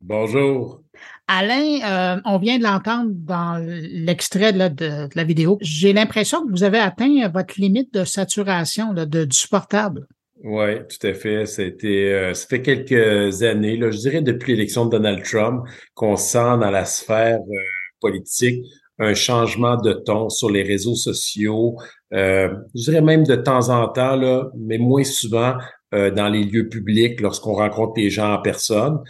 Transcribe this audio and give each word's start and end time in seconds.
Bonjour. 0.00 0.80
Alain, 1.28 2.16
euh, 2.16 2.20
on 2.24 2.38
vient 2.38 2.58
de 2.58 2.64
l'entendre 2.64 3.10
dans 3.12 3.62
l'extrait 3.62 4.52
de, 4.52 4.68
de, 4.68 5.08
la 5.14 5.24
vidéo. 5.24 5.58
J'ai 5.60 5.92
l'impression 5.92 6.46
que 6.46 6.50
vous 6.50 6.64
avez 6.64 6.78
atteint 6.78 7.28
votre 7.28 7.60
limite 7.60 7.92
de 7.92 8.04
saturation 8.04 8.94
de, 8.94 9.04
du 9.04 9.36
supportable. 9.36 10.06
Oui, 10.42 10.78
tout 10.88 11.06
à 11.06 11.12
fait. 11.12 11.44
C'était, 11.44 12.12
euh, 12.12 12.34
ça 12.34 12.46
fait 12.48 12.62
quelques 12.62 13.42
années, 13.42 13.76
là, 13.76 13.90
je 13.90 13.98
dirais 13.98 14.22
depuis 14.22 14.52
l'élection 14.52 14.86
de 14.86 14.90
Donald 14.92 15.22
Trump, 15.22 15.64
qu'on 15.94 16.16
sent 16.16 16.56
dans 16.58 16.70
la 16.70 16.86
sphère 16.86 17.38
euh, 17.38 17.54
politique 18.00 18.64
un 18.98 19.12
changement 19.12 19.76
de 19.76 19.92
ton 19.92 20.30
sur 20.30 20.50
les 20.50 20.62
réseaux 20.62 20.94
sociaux. 20.94 21.76
Je 22.10 22.50
dirais 22.74 23.00
même 23.00 23.24
de 23.24 23.36
temps 23.36 23.70
en 23.70 23.88
temps, 23.88 24.16
là, 24.16 24.50
mais 24.58 24.76
moins 24.76 25.04
souvent 25.04 25.54
euh, 25.92 26.12
dans 26.12 26.28
les 26.28 26.44
lieux 26.44 26.68
publics 26.68 27.20
lorsqu'on 27.20 27.54
rencontre 27.54 27.94
les 27.96 28.10
gens 28.10 28.34
en 28.34 28.40
personne. 28.40 29.00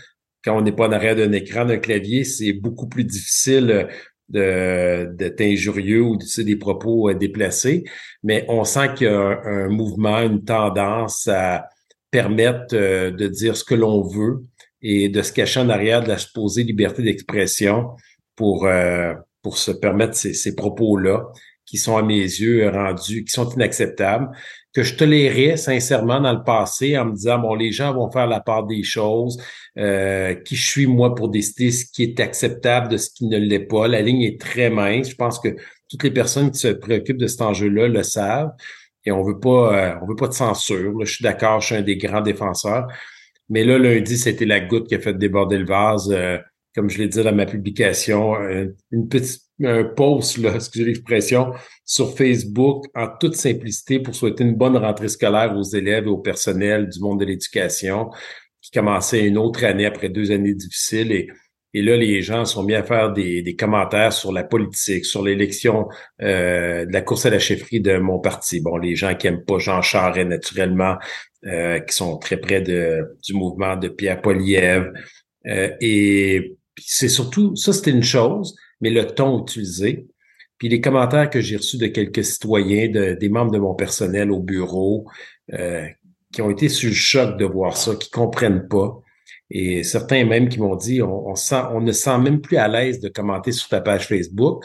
Quand 0.45 0.57
on 0.57 0.63
n'est 0.63 0.73
pas 0.73 0.89
en 0.89 0.93
arrière 0.93 1.17
d'un 1.17 1.33
écran, 1.33 1.65
d'un 1.65 1.79
clavier, 1.79 2.25
c'est 2.25 2.53
beaucoup 2.53 2.89
plus 2.89 3.05
difficile 3.05 3.89
de 4.29 5.11
d'être 5.13 5.41
injurieux 5.41 6.03
ou 6.03 6.17
de 6.17 6.43
des 6.43 6.57
propos 6.57 7.11
euh, 7.11 7.15
déplacés. 7.15 7.85
Mais 8.23 8.45
on 8.49 8.65
sent 8.65 8.95
qu'il 8.97 9.09
y 9.09 9.11
a 9.11 9.41
un, 9.45 9.69
mouvement, 9.69 10.21
une 10.21 10.45
tendance 10.45 11.27
à 11.29 11.69
permettre 12.11 12.75
de 12.75 13.27
dire 13.29 13.57
ce 13.57 13.65
que 13.65 13.75
l'on 13.75 14.03
veut 14.03 14.45
et 14.83 15.09
de 15.09 15.23
se 15.23 15.33
cacher 15.33 15.61
en 15.61 15.69
arrière 15.69 16.03
de 16.03 16.09
la 16.09 16.19
supposée 16.19 16.65
liberté 16.65 17.03
d'expression 17.03 17.91
pour 18.35 18.69
pour 19.43 19.59
se 19.59 19.71
permettre 19.71 20.15
ces, 20.17 20.35
ces 20.35 20.55
propos-là 20.55 21.33
qui 21.71 21.79
sont 21.79 21.97
à 21.97 22.03
mes 22.03 22.19
yeux 22.19 22.69
rendus, 22.69 23.25
qui 23.25 23.31
sont 23.31 23.49
inacceptables, 23.49 24.29
que 24.73 24.83
je 24.83 24.97
tolérais 24.97 25.57
sincèrement 25.57 26.21
dans 26.21 26.33
le 26.33 26.43
passé 26.43 26.99
en 26.99 27.05
me 27.05 27.13
disant, 27.13 27.39
bon, 27.39 27.55
les 27.55 27.71
gens 27.71 27.95
vont 27.95 28.11
faire 28.11 28.27
la 28.27 28.41
part 28.41 28.67
des 28.67 28.83
choses, 28.83 29.41
euh, 29.79 30.35
qui 30.35 30.57
je 30.57 30.69
suis 30.69 30.87
moi 30.87 31.15
pour 31.15 31.29
décider 31.29 31.71
ce 31.71 31.85
qui 31.85 32.03
est 32.03 32.19
acceptable 32.19 32.89
de 32.89 32.97
ce 32.97 33.11
qui 33.11 33.27
ne 33.27 33.39
l'est 33.39 33.61
pas. 33.61 33.87
La 33.87 34.03
ligne 34.03 34.23
est 34.23 34.41
très 34.41 34.69
mince. 34.69 35.11
Je 35.11 35.15
pense 35.15 35.39
que 35.39 35.55
toutes 35.89 36.03
les 36.03 36.11
personnes 36.11 36.51
qui 36.51 36.59
se 36.59 36.69
préoccupent 36.69 37.19
de 37.19 37.29
cet 37.29 37.43
enjeu-là 37.43 37.87
le 37.87 38.03
savent. 38.03 38.51
Et 39.05 39.13
on 39.13 39.23
veut 39.23 39.39
pas, 39.39 39.75
euh, 39.77 39.95
on 40.03 40.07
veut 40.09 40.17
pas 40.17 40.29
de 40.29 40.35
censure. 40.35 40.93
Je 41.05 41.15
suis 41.15 41.23
d'accord, 41.23 41.61
je 41.61 41.67
suis 41.67 41.77
un 41.77 41.83
des 41.83 41.97
grands 41.97 42.21
défenseurs. 42.21 42.89
Mais 43.49 43.63
là, 43.65 43.79
lundi, 43.79 44.19
c'était 44.19 44.45
la 44.45 44.59
goutte 44.59 44.89
qui 44.89 44.97
a 44.97 45.01
fait 45.01 45.15
déborder 45.15 45.59
le 45.59 45.67
vase. 45.67 46.11
Euh, 46.13 46.39
comme 46.75 46.91
je 46.91 46.99
l'ai 46.99 47.09
dit 47.09 47.23
dans 47.23 47.35
ma 47.35 47.47
publication, 47.47 48.35
une 48.93 49.09
petite, 49.09 49.50
un 49.65 49.85
post, 49.85 50.39
là, 50.39 50.53
excusez 50.55 50.85
l'expression, 50.85 51.53
sur 51.85 52.17
Facebook 52.17 52.85
en 52.95 53.09
toute 53.19 53.37
simplicité 53.37 54.01
pour 54.01 54.15
souhaiter 54.15 54.45
une 54.45 54.55
bonne 54.55 54.77
rentrée 54.77 55.09
scolaire 55.09 55.57
aux 55.57 55.63
élèves 55.63 56.05
et 56.07 56.11
au 56.11 56.19
personnel 56.19 56.89
du 56.89 57.01
monde 57.01 57.21
de 57.21 57.25
l'éducation 57.25 58.11
qui 58.63 58.71
commençait 58.71 59.27
une 59.27 59.39
autre 59.39 59.65
année 59.65 59.87
après 59.87 60.09
deux 60.09 60.31
années 60.31 60.55
difficiles 60.55 61.13
et 61.13 61.29
et 61.73 61.83
là, 61.83 61.97
les 61.97 62.21
gens 62.21 62.45
sont 62.45 62.65
mis 62.65 62.75
à 62.75 62.83
faire 62.83 63.13
des, 63.13 63.43
des 63.43 63.55
commentaires 63.55 64.13
sur 64.13 64.33
la 64.33 64.43
politique, 64.43 65.05
sur 65.05 65.23
l'élection 65.23 65.87
euh, 66.21 66.85
de 66.85 66.93
la 66.93 67.01
course 67.01 67.27
à 67.27 67.31
la 67.31 67.39
chefferie 67.39 67.81
de 67.81 67.99
mon 67.99 68.19
parti. 68.19 68.61
Bon, 68.61 68.77
les 68.77 68.97
gens 68.97 69.15
qui 69.15 69.29
aiment 69.29 69.45
pas 69.45 69.59
Jean 69.59 69.81
Charest 69.81 70.29
naturellement, 70.29 70.97
euh, 71.47 71.79
qui 71.79 71.95
sont 71.95 72.19
très 72.19 72.39
près 72.39 72.61
de, 72.61 73.17
du 73.25 73.35
mouvement 73.35 73.77
de 73.77 73.89
Pierre 73.89 74.21
Poliev. 74.21 74.91
Euh, 75.47 75.71
et 75.81 76.57
c'est 76.77 77.09
surtout, 77.09 77.55
ça 77.55 77.73
c'était 77.73 77.93
une 77.93 78.03
chose, 78.03 78.57
mais 78.81 78.91
le 78.91 79.07
ton 79.07 79.43
utilisé. 79.43 80.07
Puis 80.59 80.69
les 80.69 80.81
commentaires 80.81 81.31
que 81.31 81.41
j'ai 81.41 81.57
reçus 81.57 81.79
de 81.79 81.87
quelques 81.87 82.25
citoyens, 82.25 82.89
de, 82.89 83.15
des 83.15 83.29
membres 83.29 83.53
de 83.53 83.59
mon 83.59 83.75
personnel 83.75 84.31
au 84.31 84.41
bureau, 84.41 85.07
euh, 85.55 85.87
qui 86.33 86.43
ont 86.43 86.51
été 86.51 86.69
sur 86.69 86.89
le 86.89 86.95
choc 86.95 87.39
de 87.39 87.45
voir 87.45 87.77
ça, 87.77 87.95
qui 87.97 88.11
comprennent 88.11 88.69
pas. 88.69 89.01
Et 89.51 89.83
certains 89.83 90.25
même 90.25 90.49
qui 90.49 90.61
m'ont 90.61 90.77
dit, 90.77 91.03
on, 91.03 91.29
on, 91.29 91.35
sent, 91.35 91.63
on 91.73 91.81
ne 91.81 91.93
sent 91.93 92.19
même 92.19 92.41
plus 92.41 92.57
à 92.57 92.69
l'aise 92.69 93.01
de 93.01 93.09
commenter 93.09 93.53
sur 93.53 93.69
ta 93.69 93.81
page 93.81 94.07
Facebook 94.07 94.65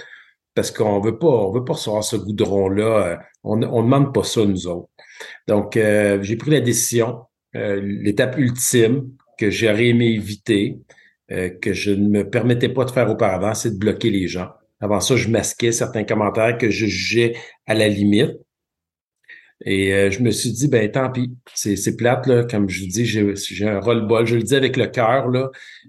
parce 0.56 0.72
qu'on 0.72 1.00
veut 1.02 1.20
pas, 1.20 1.28
on 1.28 1.52
veut 1.52 1.66
pas 1.66 1.74
recevoir 1.74 2.04
ce 2.04 2.16
goudron-là. 2.16 3.08
Euh, 3.08 3.18
on 3.44 3.58
ne 3.58 3.66
demande 3.66 4.14
pas 4.14 4.24
ça, 4.24 4.44
nous 4.46 4.68
autres. 4.68 4.90
Donc, 5.48 5.78
euh, 5.78 6.24
j'ai 6.24 6.38
pris 6.38 6.52
la 6.52 6.62
décision, 6.62 7.20
euh, 7.56 7.80
l'étape 7.84 8.38
ultime 8.38 9.12
que 9.38 9.50
j'aurais 9.52 9.88
aimé 9.88 10.08
éviter, 10.08 10.80
euh, 11.32 11.50
que 11.50 11.74
je 11.74 11.92
ne 11.92 12.08
me 12.08 12.30
permettais 12.30 12.70
pas 12.70 12.86
de 12.86 12.92
faire 12.92 13.10
auparavant, 13.10 13.54
c'est 13.54 13.72
de 13.72 13.78
bloquer 13.80 14.12
les 14.12 14.28
gens. 14.28 14.50
Avant 14.80 15.00
ça, 15.00 15.16
je 15.16 15.28
masquais 15.30 15.72
certains 15.72 16.04
commentaires 16.04 16.58
que 16.58 16.70
je 16.70 16.86
jugeais 16.86 17.36
à 17.66 17.74
la 17.74 17.88
limite. 17.88 18.38
Et 19.66 19.94
euh, 19.94 20.12
je 20.12 20.22
me 20.22 20.32
suis 20.32 20.52
dit, 20.52 20.68
ben 20.68 20.92
tant 20.92 21.10
pis, 21.10 21.32
c'est 21.54 21.96
plate, 21.96 22.28
là, 22.28 22.44
comme 22.44 22.70
je 22.70 22.86
dis, 22.86 23.06
j'ai 23.06 23.68
un 23.68 23.80
roll-ball. 23.80 24.28
Je 24.28 24.36
le 24.36 24.44
dis 24.44 24.56
avec 24.56 24.78
le 24.78 24.86
cœur, 24.88 25.32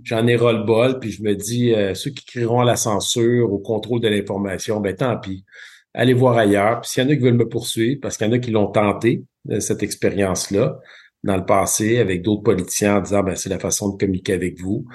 j'en 0.05 0.27
ai 0.27 0.37
roll-ball, 0.37 1.01
puis 1.01 1.11
je 1.11 1.23
me 1.23 1.35
dis, 1.35 1.75
euh, 1.75 1.93
ceux 1.93 2.11
qui 2.11 2.25
crieront 2.25 2.61
à 2.61 2.65
la 2.65 2.77
censure, 2.77 3.53
au 3.53 3.59
contrôle 3.59 4.01
de 4.01 4.09
l'information, 4.09 4.81
ben 4.81 4.95
tant 4.95 5.19
pis. 5.19 5.45
Allez 5.93 6.15
voir 6.15 6.39
ailleurs. 6.39 6.81
Puis 6.81 6.93
s'il 6.93 7.03
y 7.03 7.07
en 7.07 7.11
a 7.11 7.17
qui 7.17 7.23
veulent 7.23 7.35
me 7.35 7.49
poursuivre, 7.49 7.99
parce 8.01 8.17
qu'il 8.17 8.27
y 8.27 8.31
en 8.31 8.33
a 8.33 8.39
qui 8.39 8.51
l'ont 8.53 8.69
tenté, 8.71 9.25
cette 9.61 9.83
expérience-là, 9.83 10.81
dans 11.27 11.37
le 11.37 11.45
passé 11.45 11.99
avec 11.99 12.23
d'autres 12.23 12.43
politiciens 12.43 12.99
en 12.99 13.01
disant 13.01 13.23
ben 13.23 13.37
c'est 13.37 13.51
la 13.51 13.59
façon 13.59 13.91
de 13.91 13.99
communiquer 13.99 14.33
avec 14.35 14.61
vous, 14.61 14.87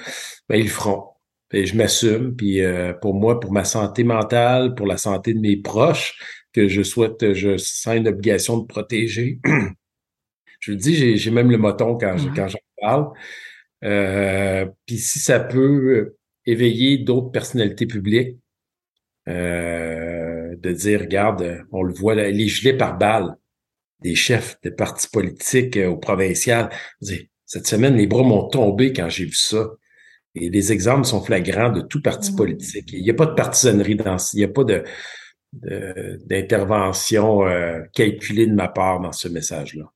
ben 0.50 0.58
ils 0.58 0.64
le 0.64 0.70
feront. 0.70 1.06
Et 1.54 1.66
je 1.66 1.76
m'assume. 1.76 2.36
Puis 2.36 2.62
euh, 2.62 2.94
pour 2.94 3.14
moi, 3.14 3.40
pour 3.40 3.52
ma 3.52 3.66
santé 3.66 4.04
mentale, 4.04 4.74
pour 4.76 4.88
la 4.88 4.98
santé 4.98 5.34
de 5.34 5.40
mes 5.40 5.58
proches, 5.58 6.18
que 6.54 6.68
je 6.68 6.82
souhaite, 6.82 7.34
je 7.34 7.58
sens 7.58 7.96
une 7.96 8.08
obligation 8.08 8.58
de 8.58 8.66
protéger. 8.66 9.40
je 10.60 10.72
le 10.72 10.78
dis, 10.78 11.18
j'ai 11.18 11.32
même 11.32 11.52
le 11.52 11.58
moton 11.58 11.98
quand 11.98 12.18
je, 12.18 12.30
quand 12.30 12.48
j'en 12.48 12.60
parle. 12.80 13.10
Euh, 13.84 14.66
puis 14.86 14.98
si 14.98 15.20
ça 15.20 15.40
peut 15.40 16.16
éveiller 16.46 17.00
d'autres 17.00 17.32
personnalités 17.32 17.86
publiques, 17.86 18.38
euh, 19.28 20.56
de 20.58 20.72
dire, 20.72 21.02
regarde, 21.02 21.64
on 21.72 21.84
le 21.84 21.94
voit, 21.94 22.16
les 22.16 22.48
gelés 22.48 22.76
par 22.76 22.98
balle 22.98 23.36
des 24.02 24.16
chefs 24.16 24.58
de 24.64 24.70
partis 24.70 25.08
politiques 25.08 25.78
euh, 25.78 25.90
au 25.90 25.98
provincial. 25.98 26.70
Cette 27.46 27.68
semaine, 27.68 27.96
les 27.96 28.08
bras 28.08 28.24
m'ont 28.24 28.48
tombé 28.48 28.94
quand 28.94 29.10
j'ai 29.10 29.26
vu 29.26 29.34
ça. 29.34 29.68
Et 30.34 30.50
les 30.50 30.72
exemples 30.72 31.06
sont 31.06 31.22
flagrants 31.22 31.72
de 31.72 31.82
tout 31.82 32.02
parti 32.02 32.32
mmh. 32.32 32.36
politique. 32.36 32.90
Il 32.94 33.04
n'y 33.04 33.10
a 33.10 33.14
pas 33.14 33.26
de 33.26 33.34
partisanerie 33.34 33.96
dans 33.96 34.16
il 34.34 34.38
n'y 34.38 34.44
a 34.44 34.48
pas 34.48 34.64
de 34.64 34.84
d'intervention 35.54 37.46
euh, 37.46 37.82
calculée 37.94 38.48
de 38.48 38.54
ma 38.54 38.70
part 38.70 39.02
dans 39.02 39.12
ce 39.12 39.28
message-là. 39.28 39.92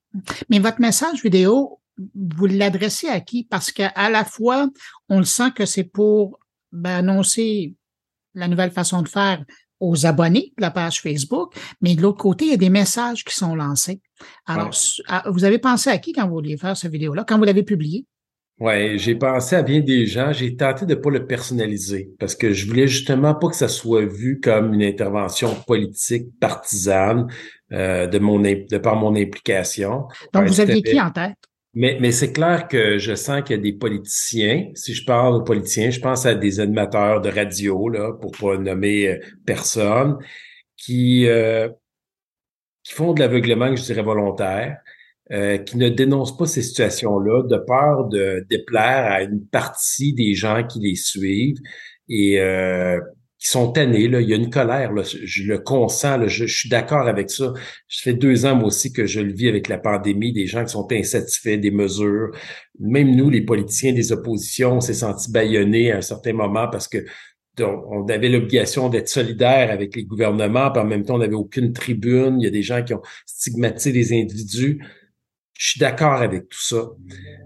Mais 0.49 0.59
votre 0.59 0.81
message 0.81 1.23
vidéo, 1.23 1.79
vous 2.13 2.45
l'adressez 2.45 3.07
à 3.07 3.21
qui? 3.21 3.45
Parce 3.45 3.71
qu'à 3.71 4.09
la 4.09 4.25
fois, 4.25 4.69
on 5.07 5.19
le 5.19 5.23
sent 5.23 5.51
que 5.55 5.65
c'est 5.65 5.85
pour 5.85 6.39
ben, 6.73 6.97
annoncer 6.97 7.73
la 8.33 8.49
nouvelle 8.49 8.71
façon 8.71 9.01
de 9.01 9.07
faire 9.07 9.45
aux 9.79 10.05
abonnés 10.05 10.53
de 10.57 10.61
la 10.61 10.71
page 10.71 11.01
Facebook, 11.01 11.53
mais 11.81 11.95
de 11.95 12.01
l'autre 12.01 12.17
côté, 12.17 12.45
il 12.45 12.51
y 12.51 12.53
a 12.53 12.57
des 12.57 12.69
messages 12.69 13.23
qui 13.23 13.35
sont 13.35 13.55
lancés. 13.55 14.01
Alors, 14.45 14.71
vous 15.27 15.43
avez 15.43 15.59
pensé 15.59 15.89
à 15.89 15.97
qui 15.97 16.13
quand 16.13 16.27
vous 16.27 16.35
vouliez 16.35 16.57
faire 16.57 16.77
cette 16.77 16.91
vidéo-là, 16.91 17.25
quand 17.27 17.37
vous 17.37 17.43
l'avez 17.43 17.63
publiée? 17.63 18.05
Ouais, 18.57 18.93
j'ai 18.97 19.15
pensé 19.15 19.57
à 19.57 19.63
bien 19.63 19.81
des 19.81 20.05
gens. 20.05 20.31
J'ai 20.31 20.55
tenté 20.55 20.85
de 20.85 20.95
pas 20.95 21.09
le 21.09 21.25
personnaliser 21.27 22.11
parce 22.19 22.35
que 22.35 22.53
je 22.53 22.65
voulais 22.67 22.87
justement 22.87 23.35
pas 23.35 23.49
que 23.49 23.55
ça 23.55 23.67
soit 23.67 24.05
vu 24.05 24.39
comme 24.39 24.73
une 24.73 24.83
intervention 24.83 25.53
politique 25.67 26.27
partisane 26.39 27.27
euh, 27.73 28.07
de 28.07 28.17
mon 28.17 28.39
de 28.39 28.77
par 28.77 28.95
mon 28.95 29.13
implication. 29.15 30.05
Donc, 30.31 30.47
vous 30.47 30.61
aviez 30.61 30.81
qui 30.81 31.01
en 31.01 31.11
tête? 31.11 31.35
Mais, 31.75 31.97
mais 31.99 32.11
c'est 32.13 32.31
clair 32.31 32.67
que 32.69 32.97
je 32.97 33.15
sens 33.15 33.43
qu'il 33.43 33.57
y 33.57 33.59
a 33.59 33.61
des 33.61 33.73
politiciens. 33.73 34.71
Si 34.75 34.93
je 34.93 35.05
parle 35.05 35.35
aux 35.35 35.43
politiciens, 35.43 35.89
je 35.89 35.99
pense 35.99 36.25
à 36.25 36.33
des 36.33 36.61
animateurs 36.61 37.19
de 37.21 37.29
radio, 37.29 37.89
là, 37.89 38.13
pour 38.13 38.31
pas 38.31 38.57
nommer 38.57 39.09
euh, 39.09 39.19
personne, 39.45 40.17
qui, 40.77 41.27
euh, 41.27 41.69
qui 42.83 42.93
font 42.93 43.13
de 43.13 43.19
l'aveuglement, 43.19 43.75
je 43.75 43.83
dirais, 43.83 44.03
volontaire, 44.03 44.77
euh, 45.31 45.57
qui 45.57 45.77
ne 45.77 45.89
dénoncent 45.89 46.37
pas 46.37 46.45
ces 46.45 46.61
situations-là 46.61 47.43
de 47.43 47.57
peur 47.57 48.07
de 48.07 48.45
déplaire 48.49 49.11
à 49.11 49.23
une 49.23 49.45
partie 49.45 50.13
des 50.13 50.33
gens 50.33 50.65
qui 50.65 50.79
les 50.79 50.95
suivent 50.95 51.59
et 52.07 52.39
qui 53.45 53.51
sont 53.51 53.71
tannés. 53.71 54.07
Là. 54.07 54.21
Il 54.21 54.29
y 54.29 54.33
a 54.33 54.37
une 54.37 54.49
colère, 54.49 54.91
là. 54.91 55.03
je 55.03 55.43
le 55.43 55.59
consens, 55.59 56.17
là. 56.17 56.27
Je, 56.27 56.45
suis 56.45 56.67
d'accord 56.67 57.07
avec 57.07 57.29
ça. 57.29 57.53
Je 57.87 58.01
fais 58.01 58.13
deux 58.13 58.47
ans, 58.47 58.55
moi 58.55 58.67
aussi, 58.67 58.91
que 58.91 59.05
je 59.05 59.19
le 59.21 59.31
vis 59.31 59.49
avec 59.49 59.67
la 59.67 59.77
pandémie, 59.77 60.33
des 60.33 60.47
gens 60.47 60.65
qui 60.65 60.71
sont 60.71 60.91
insatisfaits 60.91 61.57
des 61.57 61.69
mesures. 61.69 62.31
Même 62.79 63.15
nous, 63.15 63.29
les 63.29 63.41
politiciens 63.41 63.93
des 63.93 64.11
oppositions, 64.11 64.77
on 64.77 64.81
s'est 64.81 64.95
sentis 64.95 65.31
baïonnés 65.31 65.91
à 65.91 65.97
un 65.97 66.01
certain 66.01 66.33
moment 66.33 66.67
parce 66.67 66.87
que 66.87 67.05
on 67.61 68.05
avait 68.09 68.29
l'obligation 68.29 68.89
d'être 68.89 69.07
solidaire 69.07 69.71
avec 69.71 69.95
les 69.95 70.03
gouvernements, 70.03 70.71
puis 70.71 70.81
en 70.81 70.85
même 70.85 71.05
temps, 71.05 71.15
on 71.15 71.19
n'avait 71.19 71.35
aucune 71.35 71.71
tribune. 71.71 72.41
Il 72.41 72.45
y 72.45 72.47
a 72.47 72.51
des 72.51 72.63
gens 72.63 72.83
qui 72.83 72.95
ont 72.95 73.01
stigmatisé 73.27 73.91
les 73.91 74.11
individus. 74.11 74.83
Je 75.57 75.69
suis 75.69 75.79
d'accord 75.79 76.21
avec 76.21 76.49
tout 76.49 76.61
ça, 76.61 76.83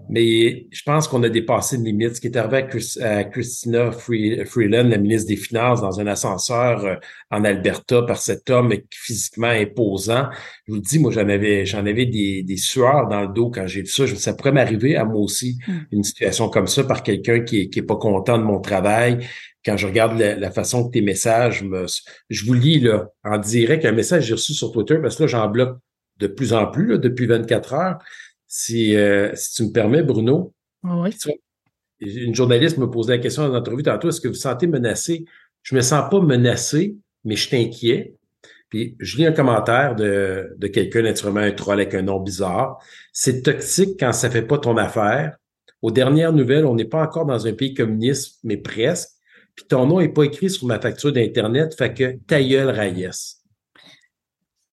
mais 0.08 0.66
je 0.72 0.82
pense 0.82 1.06
qu'on 1.06 1.22
a 1.22 1.28
dépassé 1.28 1.76
une 1.76 1.84
limite. 1.84 2.16
Ce 2.16 2.20
qui 2.20 2.26
est 2.26 2.36
arrivé 2.36 2.66
à, 3.02 3.22
Christina 3.24 3.92
Freeland, 3.92 4.88
la 4.88 4.98
ministre 4.98 5.28
des 5.28 5.36
Finances, 5.36 5.80
dans 5.80 6.00
un 6.00 6.08
ascenseur 6.08 6.84
euh, 6.84 6.96
en 7.30 7.44
Alberta 7.44 8.02
par 8.02 8.18
cet 8.20 8.50
homme 8.50 8.74
physiquement 8.90 9.46
imposant. 9.46 10.28
Je 10.66 10.72
vous 10.72 10.78
le 10.78 10.82
dis, 10.82 10.98
moi, 10.98 11.12
j'en 11.12 11.28
avais, 11.28 11.64
j'en 11.64 11.86
avais 11.86 12.06
des, 12.06 12.42
des 12.42 12.56
sueurs 12.56 13.06
dans 13.06 13.20
le 13.20 13.28
dos 13.28 13.48
quand 13.48 13.68
j'ai 13.68 13.82
vu 13.82 13.86
ça. 13.86 14.06
Je, 14.06 14.16
ça 14.16 14.34
pourrait 14.34 14.50
m'arriver 14.50 14.96
à 14.96 15.04
moi 15.04 15.20
aussi, 15.20 15.58
hmm. 15.68 15.78
une 15.92 16.02
situation 16.02 16.48
comme 16.48 16.66
ça, 16.66 16.82
par 16.82 17.04
quelqu'un 17.04 17.40
qui 17.40 17.60
est, 17.60 17.68
qui 17.68 17.78
est 17.78 17.82
pas 17.82 17.96
content 17.96 18.38
de 18.38 18.42
mon 18.42 18.60
travail. 18.60 19.24
Quand 19.64 19.76
je 19.76 19.86
regarde 19.86 20.18
la, 20.18 20.50
façon 20.50 20.88
que 20.88 20.94
tes 20.94 21.02
messages 21.02 21.62
me, 21.62 21.86
je 22.28 22.44
vous 22.44 22.54
lis 22.54 22.80
là 22.80 23.08
en 23.22 23.38
direct 23.38 23.84
un 23.84 23.92
message 23.92 24.22
que 24.22 24.26
j'ai 24.26 24.34
reçu 24.34 24.54
sur 24.54 24.72
Twitter 24.72 24.96
parce 25.00 25.16
que 25.16 25.24
là 25.24 25.26
j'en 25.26 25.48
bloque 25.48 25.76
de 26.20 26.26
plus 26.26 26.52
en 26.52 26.66
plus 26.66 26.98
depuis 26.98 27.26
24 27.26 27.74
heures. 27.74 27.98
Si, 28.46 28.94
euh, 28.96 29.34
si 29.34 29.54
tu 29.54 29.62
me 29.64 29.72
permets, 29.72 30.02
Bruno, 30.02 30.52
oui. 30.84 31.10
une 32.00 32.34
journaliste 32.34 32.78
me 32.78 32.90
posait 32.90 33.16
la 33.16 33.18
question 33.18 33.46
dans 33.46 33.54
l'entrevue 33.54 33.82
tantôt, 33.82 34.08
est-ce 34.08 34.20
que 34.20 34.28
vous 34.28 34.34
vous 34.34 34.40
sentez 34.40 34.66
menacé? 34.66 35.24
Je 35.62 35.74
me 35.74 35.80
sens 35.80 36.08
pas 36.10 36.20
menacé, 36.20 36.96
mais 37.24 37.36
je 37.36 37.46
suis 37.46 37.56
inquiet. 37.56 38.14
Puis 38.68 38.96
je 39.00 39.16
lis 39.16 39.26
un 39.26 39.32
commentaire 39.32 39.96
de, 39.96 40.54
de 40.56 40.66
quelqu'un, 40.68 41.02
naturellement 41.02 41.40
un 41.40 41.50
troll 41.50 41.80
avec 41.80 41.94
un 41.94 42.02
nom 42.02 42.20
bizarre. 42.20 42.78
C'est 43.12 43.42
toxique 43.42 43.98
quand 43.98 44.12
ça 44.12 44.30
fait 44.30 44.42
pas 44.42 44.58
ton 44.58 44.76
affaire. 44.76 45.36
Aux 45.82 45.90
dernières 45.90 46.32
nouvelles, 46.32 46.66
on 46.66 46.74
n'est 46.74 46.84
pas 46.84 47.02
encore 47.02 47.26
dans 47.26 47.46
un 47.46 47.52
pays 47.52 47.74
communiste, 47.74 48.38
mais 48.44 48.58
presque. 48.58 49.08
Puis 49.56 49.64
ton 49.66 49.86
nom 49.86 50.00
n'est 50.00 50.08
pas 50.08 50.24
écrit 50.24 50.50
sur 50.50 50.66
ma 50.66 50.78
facture 50.80 51.12
d'Internet, 51.12 51.74
fait 51.76 51.92
que 51.92 52.16
ta 52.26 52.42
gueule 52.42 52.70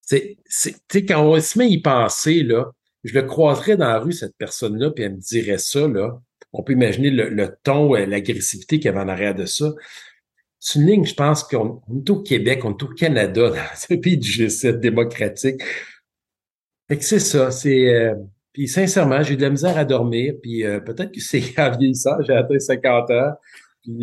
c'est, 0.08 1.06
quand 1.06 1.24
on 1.24 1.40
se 1.40 1.58
met 1.58 1.66
à 1.66 1.68
y 1.68 1.82
penser, 1.82 2.44
là, 2.44 2.72
je 3.04 3.14
le 3.14 3.24
croiserais 3.24 3.78
dans 3.78 3.88
la 3.88 4.00
rue, 4.00 4.14
cette 4.14 4.36
personne-là, 4.38 4.92
puis 4.92 5.04
elle 5.04 5.16
me 5.16 5.20
dirait 5.20 5.58
ça, 5.58 5.88
là. 5.88 6.20
On 6.54 6.64
peut 6.64 6.74
imaginer 6.74 7.10
le, 7.10 7.56
ton, 7.62 7.94
l'agressivité 7.94 8.80
qu'il 8.80 8.86
y 8.86 8.90
avait 8.90 9.02
en 9.02 9.10
arrière 9.10 9.36
de 9.36 9.46
ça. 9.46 9.74
C'est 10.60 10.80
une 10.80 10.88
ligne, 10.88 11.06
je 11.06 11.14
pense 11.14 11.44
qu'on 11.44 11.82
est 11.94 12.10
au 12.10 12.24
Québec, 12.24 12.64
on 12.64 12.72
est 12.72 12.84
au 12.84 12.88
Canada, 12.88 13.50
dans 13.90 13.96
un 13.96 13.98
pays 13.98 14.18
du 14.18 14.30
G7 14.30 14.80
démocratique. 14.80 15.62
Fait 16.88 16.98
que 16.98 17.04
c'est 17.04 17.20
ça, 17.20 17.52
c'est... 17.52 17.94
Euh, 17.94 18.16
puis 18.54 18.68
sincèrement, 18.68 19.22
j'ai 19.22 19.36
de 19.36 19.44
la 19.44 19.52
misère 19.52 19.78
à 19.78 19.86
dormir, 19.86 20.34
puis 20.42 20.66
euh, 20.66 20.80
peut-être 20.80 21.12
que 21.12 21.20
c'est 21.20 21.44
en 21.60 21.78
vieillissant, 21.78 22.20
j'ai 22.26 22.34
atteint 22.34 22.58
50 22.58 23.12
ans, 23.12 23.34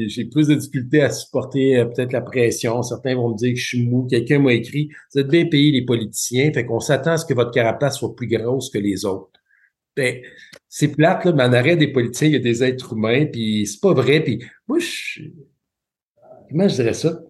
j'ai 0.07 0.25
plus 0.25 0.49
de 0.49 0.55
difficultés 0.55 1.03
à 1.03 1.11
supporter 1.11 1.77
euh, 1.77 1.85
peut-être 1.87 2.13
la 2.13 2.21
pression. 2.21 2.83
Certains 2.83 3.15
vont 3.15 3.31
me 3.31 3.37
dire 3.37 3.53
que 3.53 3.59
je 3.59 3.67
suis 3.67 3.87
mou. 3.87 4.07
Quelqu'un 4.09 4.39
m'a 4.39 4.53
écrit, 4.53 4.89
vous 5.13 5.21
êtes 5.21 5.29
bien 5.29 5.47
payé 5.47 5.73
les 5.73 5.85
politiciens, 5.85 6.53
fait 6.53 6.65
qu'on 6.65 6.81
s'attend 6.81 7.13
à 7.13 7.17
ce 7.17 7.27
que 7.27 7.35
votre 7.35 7.51
carapace 7.51 7.99
soit 7.99 8.15
plus 8.15 8.29
grosse 8.29 8.71
que 8.71 8.79
les 8.79 9.05
autres. 9.05 9.31
Ben, 9.97 10.21
c'est 10.69 10.89
plate, 10.89 11.25
là, 11.25 11.33
mais 11.33 11.45
en 11.45 11.53
arrêt 11.53 11.77
des 11.77 11.89
politiciens, 11.89 12.29
il 12.29 12.35
y 12.35 12.37
a 12.37 12.41
des 12.41 12.65
êtres 12.65 12.95
humains, 12.95 13.27
puis 13.27 13.67
c'est 13.67 13.81
pas 13.81 13.93
vrai. 13.93 14.21
Puis 14.21 14.43
moi, 14.67 14.79
je, 14.81 15.23
comment 16.51 16.69
je 16.69 16.75
dirais 16.75 16.95
ça? 16.95 17.21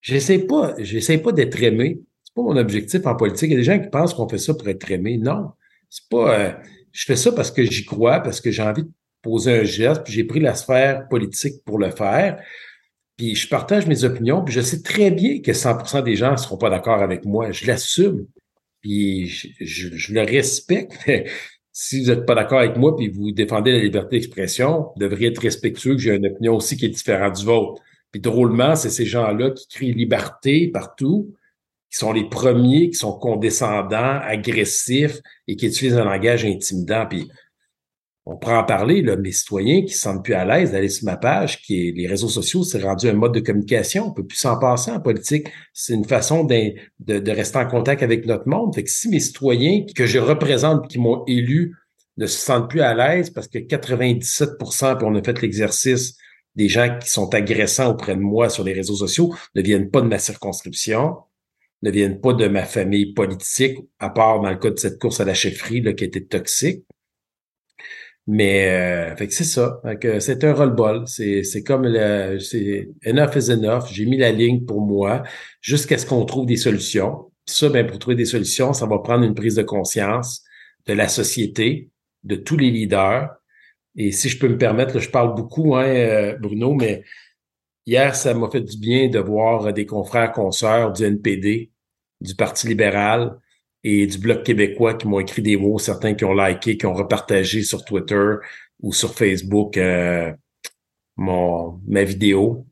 J'essaie 0.00 0.40
pas, 0.40 0.74
j'essaie 0.78 1.18
pas 1.18 1.32
d'être 1.32 1.62
aimé. 1.62 2.00
C'est 2.24 2.34
pas 2.34 2.42
mon 2.42 2.56
objectif 2.56 3.06
en 3.06 3.14
politique. 3.14 3.50
Il 3.50 3.52
y 3.52 3.54
a 3.54 3.58
des 3.58 3.64
gens 3.64 3.78
qui 3.78 3.88
pensent 3.88 4.12
qu'on 4.12 4.28
fait 4.28 4.38
ça 4.38 4.54
pour 4.54 4.68
être 4.68 4.90
aimé. 4.90 5.18
Non. 5.18 5.50
C'est 5.88 6.08
pas, 6.10 6.40
euh, 6.40 6.52
je 6.90 7.04
fais 7.04 7.16
ça 7.16 7.30
parce 7.32 7.50
que 7.50 7.62
j'y 7.64 7.84
crois, 7.84 8.20
parce 8.20 8.40
que 8.40 8.50
j'ai 8.50 8.62
envie 8.62 8.82
de 8.82 8.90
poser 9.24 9.60
un 9.60 9.64
geste, 9.64 10.04
puis 10.04 10.12
j'ai 10.12 10.24
pris 10.24 10.38
la 10.38 10.54
sphère 10.54 11.08
politique 11.08 11.64
pour 11.64 11.78
le 11.78 11.90
faire. 11.90 12.40
Puis 13.16 13.34
je 13.34 13.48
partage 13.48 13.86
mes 13.86 14.04
opinions, 14.04 14.44
puis 14.44 14.54
je 14.54 14.60
sais 14.60 14.82
très 14.82 15.10
bien 15.10 15.40
que 15.40 15.52
100% 15.52 16.04
des 16.04 16.14
gens 16.14 16.32
ne 16.32 16.36
seront 16.36 16.58
pas 16.58 16.70
d'accord 16.70 17.02
avec 17.02 17.24
moi. 17.24 17.50
Je 17.50 17.66
l'assume, 17.66 18.26
puis 18.80 19.28
je, 19.28 20.12
le 20.12 20.22
respecte. 20.22 20.98
si 21.72 22.02
vous 22.02 22.10
n'êtes 22.10 22.26
pas 22.26 22.34
d'accord 22.34 22.60
avec 22.60 22.76
moi, 22.76 22.96
puis 22.96 23.08
vous 23.08 23.32
défendez 23.32 23.72
la 23.72 23.78
liberté 23.78 24.16
d'expression, 24.16 24.90
vous 24.94 25.00
devriez 25.00 25.28
être 25.28 25.40
respectueux 25.40 25.94
que 25.94 26.00
j'ai 26.00 26.14
une 26.14 26.26
opinion 26.26 26.56
aussi 26.56 26.76
qui 26.76 26.86
est 26.86 26.90
différente 26.90 27.36
du 27.36 27.44
vôtre. 27.44 27.82
Puis 28.12 28.20
drôlement, 28.20 28.76
c'est 28.76 28.90
ces 28.90 29.06
gens-là 29.06 29.50
qui 29.50 29.66
crient 29.68 29.94
liberté 29.94 30.68
partout, 30.68 31.34
qui 31.90 31.98
sont 31.98 32.12
les 32.12 32.28
premiers, 32.28 32.90
qui 32.90 32.96
sont 32.96 33.16
condescendants, 33.18 34.20
agressifs 34.22 35.20
et 35.48 35.56
qui 35.56 35.66
utilisent 35.66 35.96
un 35.96 36.04
langage 36.04 36.44
intimidant. 36.44 37.06
Puis 37.08 37.28
on 38.26 38.36
pourrait 38.36 38.56
en 38.56 38.64
parler, 38.64 39.02
là, 39.02 39.16
mes 39.16 39.32
citoyens 39.32 39.82
qui 39.82 39.92
se 39.92 40.00
sentent 40.00 40.24
plus 40.24 40.32
à 40.32 40.46
l'aise 40.46 40.72
d'aller 40.72 40.88
sur 40.88 41.04
ma 41.04 41.18
page, 41.18 41.60
les 41.68 42.06
réseaux 42.06 42.30
sociaux, 42.30 42.64
c'est 42.64 42.82
rendu 42.82 43.06
un 43.06 43.12
mode 43.12 43.34
de 43.34 43.40
communication. 43.40 44.06
On 44.06 44.12
peut 44.12 44.24
plus 44.24 44.38
s'en 44.38 44.58
passer 44.58 44.90
en 44.90 45.00
politique. 45.00 45.48
C'est 45.74 45.92
une 45.92 46.06
façon 46.06 46.44
de, 46.44 47.30
rester 47.30 47.58
en 47.58 47.66
contact 47.66 48.02
avec 48.02 48.24
notre 48.24 48.48
monde. 48.48 48.74
Fait 48.74 48.82
que 48.82 48.90
si 48.90 49.10
mes 49.10 49.20
citoyens 49.20 49.84
que 49.94 50.06
je 50.06 50.18
représente, 50.18 50.88
qui 50.88 50.98
m'ont 50.98 51.22
élu, 51.26 51.76
ne 52.16 52.26
se 52.26 52.38
sentent 52.38 52.70
plus 52.70 52.80
à 52.80 52.94
l'aise 52.94 53.28
parce 53.28 53.48
que 53.48 53.58
97% 53.58 54.96
puis 54.96 55.06
on 55.06 55.14
a 55.14 55.22
fait 55.22 55.42
l'exercice 55.42 56.16
des 56.54 56.68
gens 56.68 56.96
qui 57.00 57.10
sont 57.10 57.34
agressants 57.34 57.90
auprès 57.90 58.14
de 58.14 58.20
moi 58.20 58.48
sur 58.48 58.64
les 58.64 58.72
réseaux 58.72 58.94
sociaux 58.94 59.34
ne 59.56 59.62
viennent 59.62 59.90
pas 59.90 60.00
de 60.00 60.06
ma 60.06 60.20
circonscription, 60.20 61.16
ne 61.82 61.90
viennent 61.90 62.20
pas 62.20 62.32
de 62.32 62.46
ma 62.46 62.64
famille 62.64 63.12
politique, 63.12 63.76
à 63.98 64.10
part 64.10 64.40
dans 64.40 64.50
le 64.50 64.56
cas 64.56 64.70
de 64.70 64.78
cette 64.78 65.00
course 65.00 65.20
à 65.20 65.24
la 65.24 65.34
chefferie 65.34 65.82
qui 65.96 66.04
était 66.04 66.24
toxique. 66.24 66.84
Mais 68.26 68.68
euh, 68.70 69.16
fait 69.16 69.26
que 69.28 69.34
c'est 69.34 69.44
ça. 69.44 69.80
c'est 70.20 70.44
un 70.44 70.54
roll-ball. 70.54 71.06
C'est, 71.06 71.42
c'est 71.42 71.62
comme 71.62 71.84
le, 71.84 72.38
c'est 72.38 72.88
enough 73.04 73.36
is 73.36 73.50
enough. 73.50 73.84
J'ai 73.92 74.06
mis 74.06 74.16
la 74.16 74.32
ligne 74.32 74.64
pour 74.64 74.80
moi 74.80 75.22
jusqu'à 75.60 75.98
ce 75.98 76.06
qu'on 76.06 76.24
trouve 76.24 76.46
des 76.46 76.56
solutions. 76.56 77.30
Puis 77.44 77.56
ça, 77.56 77.68
ben, 77.68 77.86
pour 77.86 77.98
trouver 77.98 78.16
des 78.16 78.24
solutions, 78.24 78.72
ça 78.72 78.86
va 78.86 78.98
prendre 78.98 79.24
une 79.24 79.34
prise 79.34 79.56
de 79.56 79.62
conscience 79.62 80.42
de 80.86 80.94
la 80.94 81.08
société, 81.08 81.90
de 82.22 82.36
tous 82.36 82.56
les 82.56 82.70
leaders. 82.70 83.30
Et 83.96 84.10
si 84.12 84.28
je 84.28 84.38
peux 84.38 84.48
me 84.48 84.58
permettre, 84.58 84.98
je 84.98 85.10
parle 85.10 85.34
beaucoup, 85.34 85.76
hein, 85.76 85.84
euh, 85.84 86.36
Bruno, 86.38 86.74
mais 86.74 87.04
hier, 87.86 88.16
ça 88.16 88.34
m'a 88.34 88.50
fait 88.50 88.62
du 88.62 88.78
bien 88.78 89.08
de 89.08 89.18
voir 89.18 89.72
des 89.72 89.86
confrères 89.86 90.32
consoeurs 90.32 90.92
du 90.92 91.04
NPD, 91.04 91.70
du 92.20 92.34
Parti 92.34 92.68
libéral, 92.68 93.38
et 93.84 94.06
du 94.06 94.18
Bloc 94.18 94.42
québécois 94.44 94.94
qui 94.94 95.06
m'ont 95.06 95.20
écrit 95.20 95.42
des 95.42 95.56
mots, 95.56 95.78
certains 95.78 96.14
qui 96.14 96.24
ont 96.24 96.34
liké, 96.34 96.78
qui 96.78 96.86
ont 96.86 96.94
repartagé 96.94 97.62
sur 97.62 97.84
Twitter 97.84 98.36
ou 98.80 98.92
sur 98.92 99.14
Facebook 99.14 99.76
euh, 99.76 100.32
mon 101.16 101.80
ma 101.86 102.04
vidéo. 102.04 102.66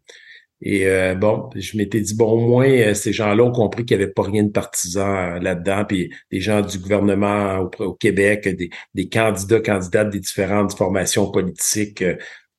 Et 0.62 0.86
euh, 0.86 1.14
bon, 1.14 1.50
je 1.56 1.76
m'étais 1.76 2.00
dit, 2.00 2.14
bon, 2.14 2.32
au 2.32 2.40
moins, 2.40 2.68
euh, 2.68 2.94
ces 2.94 3.12
gens-là 3.12 3.44
ont 3.44 3.52
compris 3.52 3.84
qu'il 3.84 3.96
n'y 3.98 4.04
avait 4.04 4.12
pas 4.12 4.22
rien 4.22 4.44
de 4.44 4.50
partisan 4.50 5.38
là-dedans, 5.40 5.84
puis 5.86 6.12
des 6.30 6.40
gens 6.40 6.60
du 6.62 6.78
gouvernement 6.78 7.58
au, 7.58 7.70
au 7.84 7.94
Québec, 7.94 8.48
des, 8.48 8.70
des, 8.94 9.08
candidats, 9.08 9.60
candidates 9.60 10.10
des 10.10 10.20
différentes 10.20 10.76
formations 10.76 11.30
politiques 11.30 12.04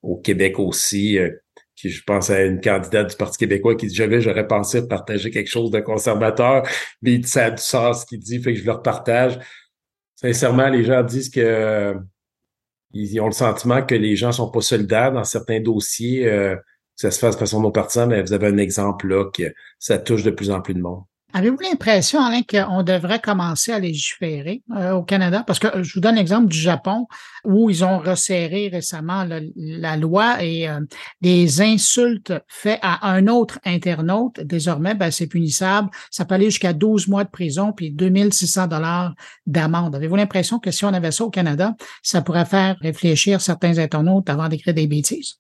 au 0.02 0.18
Québec 0.18 0.60
aussi, 0.60 1.18
je 1.90 2.04
pense 2.04 2.30
à 2.30 2.44
une 2.44 2.62
candidate 2.62 3.12
du 3.12 3.16
Parti 3.16 3.38
québécois 3.38 3.76
qui 3.76 3.88
dit 3.88 3.96
jamais 3.96 4.22
j'aurais 4.22 4.48
pensé 4.48 4.88
partager 4.88 5.32
quelque 5.32 5.50
chose 5.50 5.72
de 5.72 5.80
conservateur, 5.80 6.68
mais 7.02 7.22
ça 7.24 7.46
a 7.46 7.52
du 7.52 7.62
sens 7.62 8.02
ce 8.02 8.06
qu'il 8.06 8.20
dit, 8.20 8.40
fait 8.40 8.54
que 8.54 8.60
je 8.60 8.66
le 8.66 8.72
repartage. 8.72 9.40
Sincèrement, 10.16 10.70
les 10.70 10.84
gens 10.84 11.04
disent 11.04 11.30
que 11.30 11.96
ils 12.94 13.20
ont 13.20 13.26
le 13.26 13.32
sentiment 13.32 13.84
que 13.84 13.96
les 13.96 14.16
gens 14.16 14.32
sont 14.32 14.50
pas 14.50 14.62
solidaires 14.62 15.12
dans 15.12 15.24
certains 15.24 15.60
dossiers, 15.60 16.28
euh, 16.28 16.56
que 16.56 16.62
ça 16.96 17.12
se 17.12 17.20
fasse 17.20 17.36
de 17.36 17.40
façon 17.40 17.60
non 17.60 17.72
partisane, 17.72 18.10
mais 18.10 18.22
vous 18.22 18.34
avez 18.34 18.48
un 18.48 18.58
exemple 18.58 19.08
là 19.08 19.26
que 19.32 19.54
ça 19.80 19.98
touche 19.98 20.24
de 20.24 20.32
plus 20.32 20.52
en 20.52 20.62
plus 20.62 20.76
de 20.76 20.82
monde. 20.82 21.04
Avez-vous 21.36 21.58
l'impression, 21.58 22.22
Alain, 22.22 22.42
qu'on 22.44 22.84
devrait 22.84 23.20
commencer 23.20 23.72
à 23.72 23.80
légiférer 23.80 24.62
euh, 24.78 24.92
au 24.92 25.02
Canada? 25.02 25.44
Parce 25.46 25.58
que 25.58 25.66
euh, 25.66 25.84
je 25.84 25.96
vous 25.96 26.00
donne 26.00 26.16
l'exemple 26.16 26.48
du 26.48 26.58
Japon, 26.58 27.08
où 27.44 27.72
ils 27.72 27.84
ont 27.84 27.98
resserré 27.98 28.70
récemment 28.72 29.26
la 29.56 29.98
loi 29.98 30.44
et 30.44 30.70
euh, 30.70 30.80
des 31.22 31.62
insultes 31.62 32.34
faites 32.48 32.80
à 32.84 33.10
un 33.10 33.26
autre 33.28 33.60
internaute, 33.66 34.42
désormais, 34.42 34.94
ben, 34.94 35.10
c'est 35.10 35.26
punissable. 35.26 35.90
Ça 36.12 36.24
peut 36.24 36.36
aller 36.36 36.52
jusqu'à 36.52 36.74
12 36.74 37.08
mois 37.08 37.24
de 37.24 37.30
prison 37.30 37.74
puis 37.74 37.90
2600 37.90 38.68
dollars 38.68 39.16
d'amende. 39.48 39.96
Avez-vous 39.96 40.16
l'impression 40.16 40.60
que 40.60 40.70
si 40.70 40.86
on 40.86 40.94
avait 40.94 41.12
ça 41.12 41.24
au 41.24 41.32
Canada, 41.32 41.76
ça 42.04 42.22
pourrait 42.22 42.46
faire 42.46 42.78
réfléchir 42.80 43.42
certains 43.42 43.80
internautes 43.80 44.30
avant 44.30 44.50
d'écrire 44.50 44.76
des 44.76 44.86
bêtises? 44.86 45.40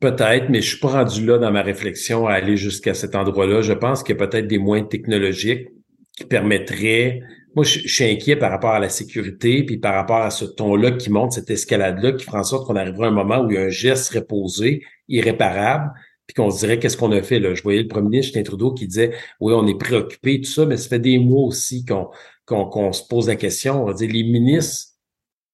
Peut-être, 0.00 0.48
mais 0.48 0.62
je 0.62 0.70
suis 0.70 0.78
pas 0.78 0.88
rendu 0.88 1.26
là 1.26 1.36
dans 1.36 1.52
ma 1.52 1.60
réflexion 1.60 2.26
à 2.26 2.32
aller 2.32 2.56
jusqu'à 2.56 2.94
cet 2.94 3.14
endroit-là. 3.14 3.60
Je 3.60 3.74
pense 3.74 4.02
qu'il 4.02 4.16
y 4.16 4.22
a 4.22 4.26
peut-être 4.26 4.46
des 4.46 4.58
moyens 4.58 4.88
technologiques 4.88 5.68
qui 6.16 6.24
permettraient. 6.24 7.20
Moi, 7.54 7.64
je, 7.66 7.86
suis 7.86 8.04
inquiet 8.04 8.36
par 8.36 8.50
rapport 8.50 8.70
à 8.70 8.78
la 8.78 8.88
sécurité, 8.88 9.62
puis 9.62 9.76
par 9.76 9.94
rapport 9.94 10.22
à 10.22 10.30
ce 10.30 10.46
ton-là 10.46 10.92
qui 10.92 11.10
monte, 11.10 11.32
cette 11.32 11.50
escalade-là, 11.50 12.12
qui 12.12 12.24
fera 12.24 12.40
en 12.40 12.44
sorte 12.44 12.66
qu'on 12.66 12.76
arrivera 12.76 13.06
à 13.06 13.08
un 13.08 13.12
moment 13.12 13.40
où 13.40 13.50
il 13.50 13.56
y 13.56 13.58
a 13.58 13.64
un 13.64 13.68
geste 13.68 14.04
serait 14.04 14.24
posé, 14.24 14.82
irréparable, 15.08 15.92
puis 16.26 16.34
qu'on 16.34 16.50
se 16.50 16.60
dirait 16.60 16.78
qu'est-ce 16.78 16.96
qu'on 16.96 17.12
a 17.12 17.20
fait 17.22 17.38
là? 17.38 17.54
Je 17.54 17.62
voyais 17.62 17.82
le 17.82 17.88
premier 17.88 18.08
ministre 18.08 18.28
Justin 18.28 18.44
Trudeau 18.44 18.72
qui 18.72 18.86
disait 18.86 19.12
oui, 19.40 19.52
on 19.54 19.66
est 19.66 19.78
préoccupé, 19.78 20.40
tout 20.40 20.50
ça, 20.50 20.64
mais 20.64 20.78
ça 20.78 20.88
fait 20.88 20.98
des 20.98 21.18
mois 21.18 21.42
aussi 21.42 21.84
qu'on 21.84 22.08
qu'on 22.46 22.92
se 22.92 23.06
pose 23.06 23.28
la 23.28 23.36
question. 23.36 23.82
On 23.82 23.86
va 23.86 23.92
dire 23.92 24.10
les 24.10 24.24
ministres 24.24 24.94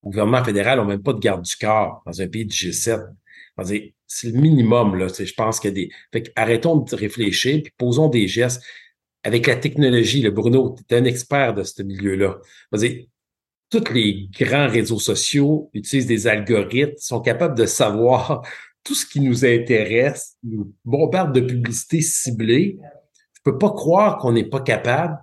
au 0.03 0.09
gouvernement 0.09 0.43
fédéral 0.43 0.79
ont 0.79 0.85
même 0.85 1.03
pas 1.03 1.13
de 1.13 1.19
garde 1.19 1.43
du 1.43 1.55
corps 1.55 2.01
dans 2.05 2.21
un 2.21 2.27
pays 2.27 2.45
du 2.45 2.55
G7 2.55 3.01
c'est 3.63 4.31
le 4.31 4.39
minimum, 4.39 4.95
là. 4.95 5.07
Je 5.07 5.33
pense 5.33 5.59
qu'il 5.59 5.69
y 5.69 5.71
a 5.71 5.75
des. 5.75 5.89
Fait 6.11 6.31
arrêtons 6.35 6.77
de 6.77 6.95
réfléchir 6.95 7.61
puis 7.63 7.73
posons 7.77 8.09
des 8.09 8.27
gestes 8.27 8.61
avec 9.23 9.47
la 9.47 9.55
technologie. 9.55 10.21
Le 10.21 10.31
Bruno, 10.31 10.75
tu 10.87 10.95
es 10.95 10.97
un 10.97 11.05
expert 11.05 11.53
de 11.53 11.63
ce 11.63 11.81
milieu-là. 11.83 12.37
tous 13.69 13.93
les 13.93 14.29
grands 14.39 14.67
réseaux 14.67 14.99
sociaux 14.99 15.69
utilisent 15.73 16.07
des 16.07 16.27
algorithmes, 16.27 16.93
sont 16.97 17.19
capables 17.19 17.57
de 17.57 17.65
savoir 17.65 18.43
tout 18.83 18.95
ce 18.95 19.05
qui 19.05 19.19
nous 19.19 19.43
intéresse, 19.43 20.37
nous 20.43 20.73
bombardent 20.85 21.35
de 21.35 21.41
publicité 21.41 22.01
ciblée. 22.01 22.77
Je 23.33 23.41
peux 23.43 23.57
pas 23.57 23.71
croire 23.71 24.17
qu'on 24.17 24.31
n'est 24.31 24.47
pas 24.47 24.61
capable 24.61 25.17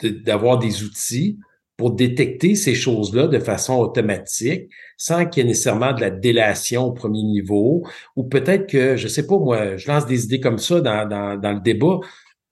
d'avoir 0.00 0.58
des 0.58 0.84
outils 0.84 1.38
pour 1.78 1.92
détecter 1.92 2.56
ces 2.56 2.74
choses-là 2.74 3.28
de 3.28 3.38
façon 3.38 3.76
automatique, 3.76 4.68
sans 4.96 5.24
qu'il 5.24 5.42
y 5.42 5.46
ait 5.46 5.48
nécessairement 5.48 5.92
de 5.92 6.00
la 6.00 6.10
délation 6.10 6.86
au 6.86 6.92
premier 6.92 7.22
niveau, 7.22 7.86
ou 8.16 8.24
peut-être 8.24 8.66
que, 8.68 8.96
je 8.96 9.06
sais 9.06 9.26
pas, 9.26 9.38
moi, 9.38 9.76
je 9.76 9.88
lance 9.88 10.04
des 10.04 10.24
idées 10.24 10.40
comme 10.40 10.58
ça 10.58 10.80
dans, 10.80 11.08
dans, 11.08 11.40
dans 11.40 11.52
le 11.52 11.60
débat, 11.60 12.00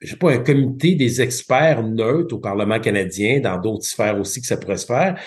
je 0.00 0.10
sais 0.10 0.16
pas, 0.16 0.30
un 0.30 0.38
comité 0.38 0.94
des 0.94 1.20
experts 1.20 1.82
neutres 1.82 2.36
au 2.36 2.38
Parlement 2.38 2.78
canadien, 2.78 3.40
dans 3.40 3.60
d'autres 3.60 3.84
sphères 3.84 4.18
aussi 4.20 4.40
que 4.40 4.46
ça 4.46 4.56
pourrait 4.56 4.76
se 4.76 4.86
faire, 4.86 5.18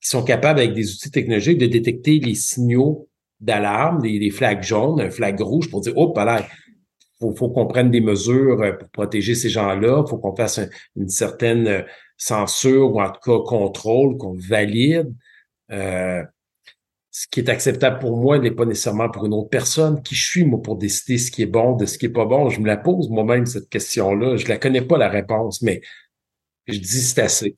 qui 0.00 0.08
sont 0.08 0.22
capables, 0.22 0.60
avec 0.60 0.74
des 0.74 0.92
outils 0.92 1.10
technologiques, 1.10 1.58
de 1.58 1.66
détecter 1.66 2.20
les 2.20 2.36
signaux 2.36 3.08
d'alarme, 3.40 4.00
des, 4.02 4.30
flags 4.30 4.62
jaunes, 4.62 5.00
un 5.00 5.10
flag 5.10 5.40
rouge 5.40 5.68
pour 5.68 5.80
dire, 5.80 5.94
oh, 5.96 6.14
là, 6.16 6.46
faut, 7.20 7.34
faut 7.34 7.50
qu'on 7.50 7.66
prenne 7.66 7.90
des 7.90 8.00
mesures 8.00 8.62
euh, 8.62 8.72
pour 8.72 8.88
protéger 8.90 9.34
ces 9.34 9.48
gens-là, 9.48 10.04
faut 10.06 10.18
qu'on 10.18 10.34
fasse 10.34 10.60
une 10.96 11.08
certaine 11.08 11.66
euh, 11.66 11.82
censure 12.16 12.94
ou 12.94 13.00
en 13.00 13.10
tout 13.10 13.20
cas 13.20 13.38
contrôle, 13.44 14.16
qu'on 14.16 14.34
valide. 14.34 15.14
Euh, 15.70 16.22
ce 17.10 17.26
qui 17.28 17.40
est 17.40 17.48
acceptable 17.48 17.98
pour 17.98 18.16
moi 18.16 18.38
n'est 18.38 18.52
pas 18.52 18.64
nécessairement 18.64 19.10
pour 19.10 19.26
une 19.26 19.34
autre 19.34 19.48
personne. 19.48 20.02
Qui 20.02 20.14
je 20.14 20.28
suis, 20.28 20.44
moi, 20.44 20.62
pour 20.62 20.76
décider 20.76 21.18
ce 21.18 21.30
qui 21.30 21.42
est 21.42 21.46
bon 21.46 21.74
de 21.74 21.84
ce 21.84 21.98
qui 21.98 22.06
est 22.06 22.10
pas 22.10 22.26
bon? 22.26 22.48
Je 22.48 22.60
me 22.60 22.66
la 22.66 22.76
pose 22.76 23.08
moi-même, 23.08 23.44
cette 23.46 23.68
question-là. 23.68 24.36
Je 24.36 24.46
la 24.46 24.58
connais 24.58 24.82
pas, 24.82 24.98
la 24.98 25.08
réponse, 25.08 25.62
mais 25.62 25.80
je 26.66 26.78
dis 26.78 26.86
c'est 26.86 27.22
assez. 27.22 27.56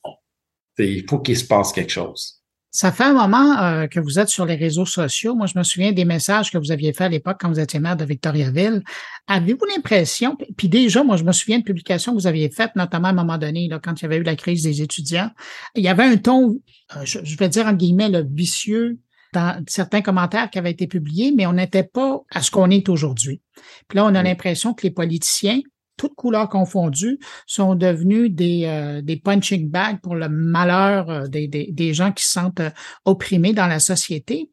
Il 0.78 1.04
faut 1.08 1.18
qu'il 1.18 1.36
se 1.36 1.44
passe 1.44 1.72
quelque 1.72 1.92
chose. 1.92 2.39
Ça 2.72 2.92
fait 2.92 3.04
un 3.04 3.14
moment 3.14 3.60
euh, 3.60 3.86
que 3.88 3.98
vous 3.98 4.20
êtes 4.20 4.28
sur 4.28 4.46
les 4.46 4.54
réseaux 4.54 4.86
sociaux. 4.86 5.34
Moi, 5.34 5.46
je 5.46 5.58
me 5.58 5.64
souviens 5.64 5.90
des 5.90 6.04
messages 6.04 6.52
que 6.52 6.58
vous 6.58 6.70
aviez 6.70 6.92
fait 6.92 7.04
à 7.04 7.08
l'époque 7.08 7.38
quand 7.40 7.48
vous 7.48 7.58
étiez 7.58 7.80
maire 7.80 7.96
de 7.96 8.04
Victoriaville. 8.04 8.82
Avez-vous 9.26 9.64
l'impression, 9.74 10.36
puis 10.56 10.68
déjà, 10.68 11.02
moi, 11.02 11.16
je 11.16 11.24
me 11.24 11.32
souviens 11.32 11.58
de 11.58 11.64
publications 11.64 12.12
que 12.12 12.20
vous 12.20 12.28
aviez 12.28 12.48
faites, 12.48 12.76
notamment 12.76 13.08
à 13.08 13.10
un 13.10 13.14
moment 13.14 13.38
donné, 13.38 13.66
là, 13.68 13.80
quand 13.82 14.00
il 14.00 14.02
y 14.02 14.06
avait 14.06 14.18
eu 14.18 14.22
la 14.22 14.36
crise 14.36 14.62
des 14.62 14.82
étudiants. 14.82 15.30
Il 15.74 15.82
y 15.82 15.88
avait 15.88 16.04
un 16.04 16.16
ton, 16.16 16.60
euh, 16.96 17.04
je, 17.04 17.36
vais 17.36 17.48
dire 17.48 17.66
en 17.66 17.72
guillemets, 17.72 18.08
le 18.08 18.24
vicieux 18.24 19.00
dans 19.32 19.60
certains 19.66 20.00
commentaires 20.00 20.48
qui 20.48 20.58
avaient 20.58 20.70
été 20.70 20.86
publiés, 20.86 21.32
mais 21.36 21.46
on 21.46 21.54
n'était 21.54 21.84
pas 21.84 22.20
à 22.30 22.40
ce 22.40 22.52
qu'on 22.52 22.70
est 22.70 22.88
aujourd'hui. 22.88 23.40
Puis 23.88 23.96
là, 23.96 24.04
on 24.04 24.14
a 24.14 24.22
l'impression 24.22 24.74
que 24.74 24.84
les 24.84 24.92
politiciens 24.92 25.60
toutes 26.00 26.14
couleurs 26.14 26.48
confondues, 26.48 27.18
sont 27.46 27.74
devenus 27.74 28.32
des, 28.32 28.62
euh, 28.64 29.02
des 29.02 29.16
punching 29.16 29.68
bags 29.68 30.00
pour 30.00 30.14
le 30.14 30.30
malheur 30.30 31.10
euh, 31.10 31.26
des, 31.26 31.46
des, 31.46 31.68
des, 31.72 31.92
gens 31.92 32.10
qui 32.10 32.24
se 32.24 32.32
sentent 32.32 32.60
euh, 32.60 32.70
opprimés 33.04 33.52
dans 33.52 33.66
la 33.66 33.80
société. 33.80 34.48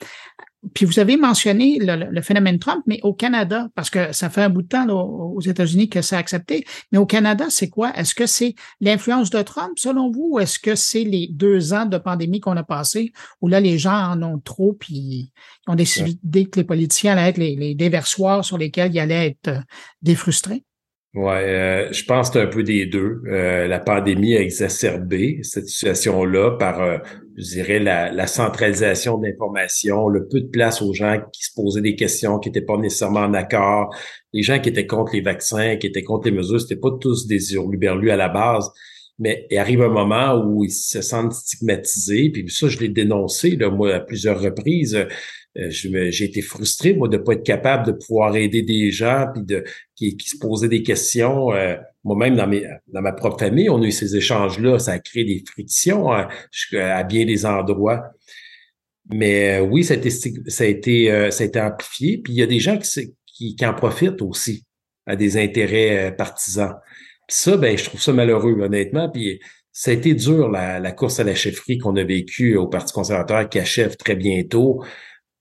Puis 0.74 0.84
vous 0.84 1.00
avez 1.00 1.16
mentionné 1.16 1.77
le, 1.80 2.22
phénomène 2.22 2.60
Trump, 2.60 2.84
mais 2.86 3.00
au 3.01 3.13
Canada, 3.13 3.70
parce 3.75 3.89
que 3.89 4.12
ça 4.12 4.30
fait 4.30 4.42
un 4.42 4.50
bout 4.50 4.63
de 4.63 4.68
temps 4.68 4.89
aux 4.89 5.39
États-Unis 5.39 5.88
que 5.88 6.01
c'est 6.01 6.18
accepté, 6.18 6.66
mais 6.92 6.98
au 6.98 7.06
Canada, 7.06 7.46
c'est 7.48 7.70
quoi? 7.70 7.96
Est-ce 7.96 8.13
que 8.13 8.25
c'est 8.25 8.56
l'influence 8.82 9.30
de 9.30 9.42
Trump, 9.42 9.80
selon 9.80 10.12
vous, 10.12 10.32
ou 10.34 10.39
est-ce 10.39 10.60
que 10.60 10.75
c'est 10.75 11.06
les 11.06 11.30
deux 11.32 11.74
ans 11.74 11.86
de 11.86 11.98
pandémie 11.98 12.42
qu'on 12.42 12.58
a 12.58 12.63
passé, 12.63 13.13
où 13.39 13.48
là, 13.48 13.62
les 13.62 13.77
gens 13.77 14.12
en 14.12 14.22
ont 14.22 14.39
trop, 14.39 14.74
puis 14.74 14.96
ils 14.98 15.32
ont 15.68 15.75
décidé 15.75 16.48
que 16.48 16.60
les 16.60 16.66
politiciens 16.66 17.13
allaient 17.13 17.30
être 17.30 17.38
les, 17.38 17.56
les 17.56 17.74
déversoirs 17.74 18.44
sur 18.44 18.58
lesquels 18.58 18.94
ils 18.94 19.00
allaient 19.00 19.27
être 19.27 19.62
défrustrés? 20.01 20.66
Ouais, 21.17 21.43
euh, 21.45 21.91
je 21.91 22.03
pense 22.03 22.29
que 22.29 22.33
c'est 22.33 22.45
un 22.45 22.47
peu 22.47 22.62
des 22.62 22.86
deux. 22.86 23.24
Euh, 23.25 23.65
la 23.65 23.79
pandémie 23.79 24.36
a 24.38 24.39
exacerbé 24.39 25.39
cette 25.41 25.67
situation-là 25.67 26.57
par, 26.59 26.79
euh, 26.79 27.00
je 27.36 27.55
dirais, 27.55 27.79
la, 27.79 28.12
la 28.12 28.27
centralisation 28.27 29.17
d'informations, 29.17 30.09
le 30.09 30.27
peu 30.27 30.41
de 30.41 30.47
place 30.47 30.79
aux 30.83 30.93
gens 30.93 31.19
qui 31.33 31.43
se 31.43 31.50
posaient 31.55 31.81
des 31.81 31.95
questions, 31.95 32.38
qui 32.38 32.50
n'étaient 32.50 32.62
pas 32.62 32.77
nécessairement 32.77 33.21
en 33.21 33.33
accord, 33.33 33.89
les 34.31 34.43
gens 34.43 34.59
qui 34.59 34.69
étaient 34.69 34.86
contre 34.86 35.13
les 35.13 35.21
vaccins, 35.21 35.77
qui 35.77 35.88
étaient 35.88 36.03
contre 36.03 36.27
les 36.27 36.36
mesures, 36.36 36.62
c'était 36.62 36.79
pas 36.79 36.91
tous 37.01 37.25
des 37.25 37.55
hurluberlus 37.55 38.12
à 38.12 38.15
la 38.15 38.29
base. 38.29 38.69
Mais 39.19 39.47
il 39.50 39.57
arrive 39.57 39.81
un 39.81 39.89
moment 39.89 40.36
où 40.43 40.63
ils 40.63 40.71
se 40.71 41.01
sentent 41.01 41.33
stigmatisés, 41.33 42.29
puis 42.29 42.45
ça, 42.50 42.67
je 42.67 42.77
l'ai 42.79 42.89
dénoncé, 42.89 43.55
là, 43.55 43.69
moi, 43.69 43.95
à 43.95 44.00
plusieurs 44.00 44.39
reprises. 44.39 44.95
Euh, 45.57 45.69
j'ai 45.71 46.25
été 46.25 46.41
frustré, 46.41 46.93
moi, 46.93 47.07
de 47.07 47.17
pas 47.17 47.33
être 47.33 47.43
capable 47.43 47.88
de 47.88 47.91
pouvoir 47.91 48.36
aider 48.36 48.62
des 48.62 48.91
gens 48.91 49.27
puis 49.33 49.43
de 49.43 49.63
qui, 49.95 50.15
qui 50.15 50.29
se 50.29 50.38
posaient 50.38 50.67
des 50.67 50.83
questions. 50.83 51.51
Euh, 51.51 51.75
moi-même, 52.03 52.36
dans, 52.36 52.47
mes, 52.47 52.63
dans 52.88 53.01
ma 53.01 53.12
propre 53.12 53.39
famille, 53.39 53.69
on 53.69 53.81
a 53.81 53.86
eu 53.86 53.91
ces 53.91 54.15
échanges-là. 54.15 54.77
Ça 54.77 54.91
a 54.93 55.00
créé 55.00 55.25
des 55.25 55.43
frictions 55.47 56.13
hein, 56.13 56.27
à 56.74 57.03
bien 57.03 57.25
des 57.25 57.45
endroits. 57.45 58.03
Mais 59.09 59.59
euh, 59.59 59.62
oui, 59.62 59.83
ça 59.83 59.95
a 59.95 59.97
été, 59.97 60.09
ça 60.12 60.63
a 60.63 60.67
été, 60.67 61.31
ça 61.31 61.43
a 61.43 61.47
été 61.47 61.59
amplifié. 61.59 62.19
Puis 62.19 62.33
il 62.33 62.39
y 62.39 62.43
a 62.43 62.47
des 62.47 62.59
gens 62.59 62.77
qui, 62.77 63.15
qui, 63.25 63.55
qui 63.55 63.65
en 63.65 63.74
profitent 63.74 64.21
aussi 64.21 64.63
à 65.07 65.15
des 65.15 65.38
intérêts 65.38 66.13
partisans. 66.15 66.75
Ça, 67.29 67.57
ben, 67.57 67.77
je 67.77 67.84
trouve 67.86 68.01
ça 68.01 68.13
malheureux, 68.13 68.53
honnêtement. 68.62 69.10
Puis 69.10 69.39
ça 69.72 69.91
a 69.91 69.93
été 69.93 70.13
dur, 70.13 70.50
la, 70.50 70.91
course 70.91 71.19
à 71.19 71.24
la 71.24 71.36
chefferie 71.36 71.77
qu'on 71.77 71.96
a 71.98 72.03
vécue 72.03 72.55
au 72.55 72.67
Parti 72.67 72.93
conservateur 72.93 73.48
qui 73.50 73.60
achève 73.60 73.96
très 73.98 74.15
bientôt 74.15 74.84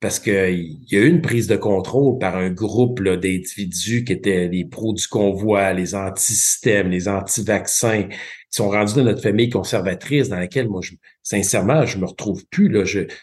parce 0.00 0.18
qu'il 0.18 0.78
y 0.90 0.96
a 0.96 1.00
eu 1.00 1.08
une 1.08 1.22
prise 1.22 1.46
de 1.46 1.56
contrôle 1.56 2.18
par 2.18 2.36
un 2.36 2.50
groupe 2.50 3.02
d'individus 3.02 4.04
qui 4.04 4.12
étaient 4.12 4.46
les 4.48 4.66
pros 4.66 4.92
du 4.92 5.06
convoi, 5.08 5.72
les 5.72 5.94
anti-systèmes, 5.94 6.90
les 6.90 7.08
anti-vaccins, 7.08 8.02
qui 8.04 8.16
sont 8.50 8.68
rendus 8.68 8.94
dans 8.94 9.04
notre 9.04 9.22
famille 9.22 9.48
conservatrice 9.48 10.28
dans 10.28 10.38
laquelle, 10.38 10.68
moi, 10.68 10.82
je, 10.82 10.92
sincèrement, 11.22 11.86
je 11.86 11.98
me 11.98 12.04
retrouve 12.04 12.44
plus. 12.50 12.70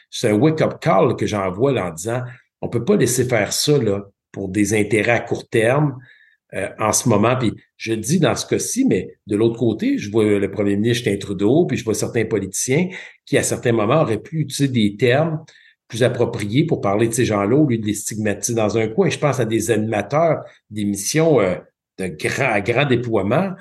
C'est 0.10 0.30
un 0.30 0.34
wake-up 0.34 0.80
call 0.82 1.16
que 1.16 1.28
j'envoie 1.28 1.80
en 1.80 1.92
disant 1.92 2.24
on 2.62 2.70
peut 2.70 2.86
pas 2.86 2.96
laisser 2.96 3.26
faire 3.26 3.54
ça 3.54 3.78
là, 3.78 4.06
pour 4.32 4.50
des 4.50 4.74
intérêts 4.74 5.12
à 5.12 5.20
court 5.20 5.48
terme 5.48 6.00
euh, 6.56 6.70
en 6.80 6.92
ce 6.92 7.10
moment. 7.10 7.36
Puis 7.36 7.54
je 7.78 7.94
dis 7.94 8.20
dans 8.20 8.36
ce 8.36 8.46
cas-ci, 8.46 8.86
mais 8.86 9.16
de 9.28 9.36
l'autre 9.36 9.58
côté, 9.58 9.98
je 9.98 10.12
vois 10.12 10.40
le 10.40 10.52
premier 10.52 10.76
ministre 10.76 11.10
Trudeau, 11.16 11.66
puis 11.66 11.78
je 11.78 11.84
vois 11.84 11.94
certains 11.94 12.26
politiciens 12.26 12.90
qui, 13.26 13.38
à 13.38 13.44
certains 13.44 13.72
moments, 13.72 14.02
auraient 14.02 14.22
pu 14.22 14.42
utiliser 14.42 14.68
des 14.72 14.96
termes 14.96 15.44
plus 15.88 16.04
approprié 16.04 16.66
pour 16.66 16.82
parler 16.82 17.08
de 17.08 17.14
ces 17.14 17.26
gens-là 17.26 17.56
au 17.56 17.68
lieu 17.68 17.78
de 17.78 17.86
les 17.86 17.94
stigmatiser 17.94 18.56
dans 18.56 18.78
un 18.78 18.88
coin. 18.88 19.10
Je 19.10 19.20
pense 19.20 19.40
à 19.40 19.46
des 19.46 19.72
animateurs 19.72 20.44
d'émissions 20.70 21.40
euh, 21.40 21.56
de 22.00 22.08
grand, 22.08 22.60
grand 22.62 22.86
déploiement 22.86 23.52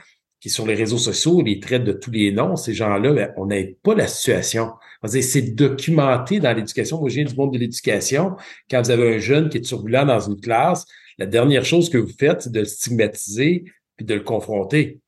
qui, 0.43 0.51
sur 0.51 0.67
les 0.67 0.75
réseaux 0.75 0.99
sociaux, 0.99 1.41
les 1.41 1.61
traitent 1.61 1.85
de 1.85 1.93
tous 1.93 2.11
les 2.11 2.33
noms. 2.33 2.57
Ces 2.57 2.75
gens-là, 2.75 3.13
ben, 3.13 3.33
on 3.37 3.47
n'aide 3.47 3.77
pas 3.79 3.95
la 3.95 4.09
situation. 4.09 4.73
C'est 5.07 5.55
documenté 5.55 6.41
dans 6.41 6.53
l'éducation. 6.53 6.99
Moi, 6.99 7.11
je 7.11 7.23
du 7.23 7.35
monde 7.37 7.53
de 7.53 7.59
l'éducation. 7.59 8.33
Quand 8.69 8.83
vous 8.83 8.91
avez 8.91 9.15
un 9.15 9.19
jeune 9.19 9.49
qui 9.49 9.59
est 9.59 9.63
turbulent 9.63 10.05
dans 10.05 10.19
une 10.19 10.41
classe, 10.41 10.85
la 11.19 11.27
dernière 11.27 11.65
chose 11.65 11.89
que 11.89 11.99
vous 11.99 12.13
faites, 12.19 12.43
c'est 12.43 12.53
de 12.53 12.59
le 12.59 12.65
stigmatiser 12.65 13.65
puis 13.97 14.05
de 14.05 14.15
le 14.15 14.21
confronter. 14.23 14.99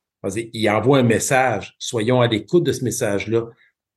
Il 0.53 0.69
envoie 0.69 0.99
un 0.99 1.03
message. 1.03 1.75
Soyons 1.79 2.21
à 2.21 2.27
l'écoute 2.27 2.63
de 2.63 2.71
ce 2.71 2.85
message-là. 2.85 3.43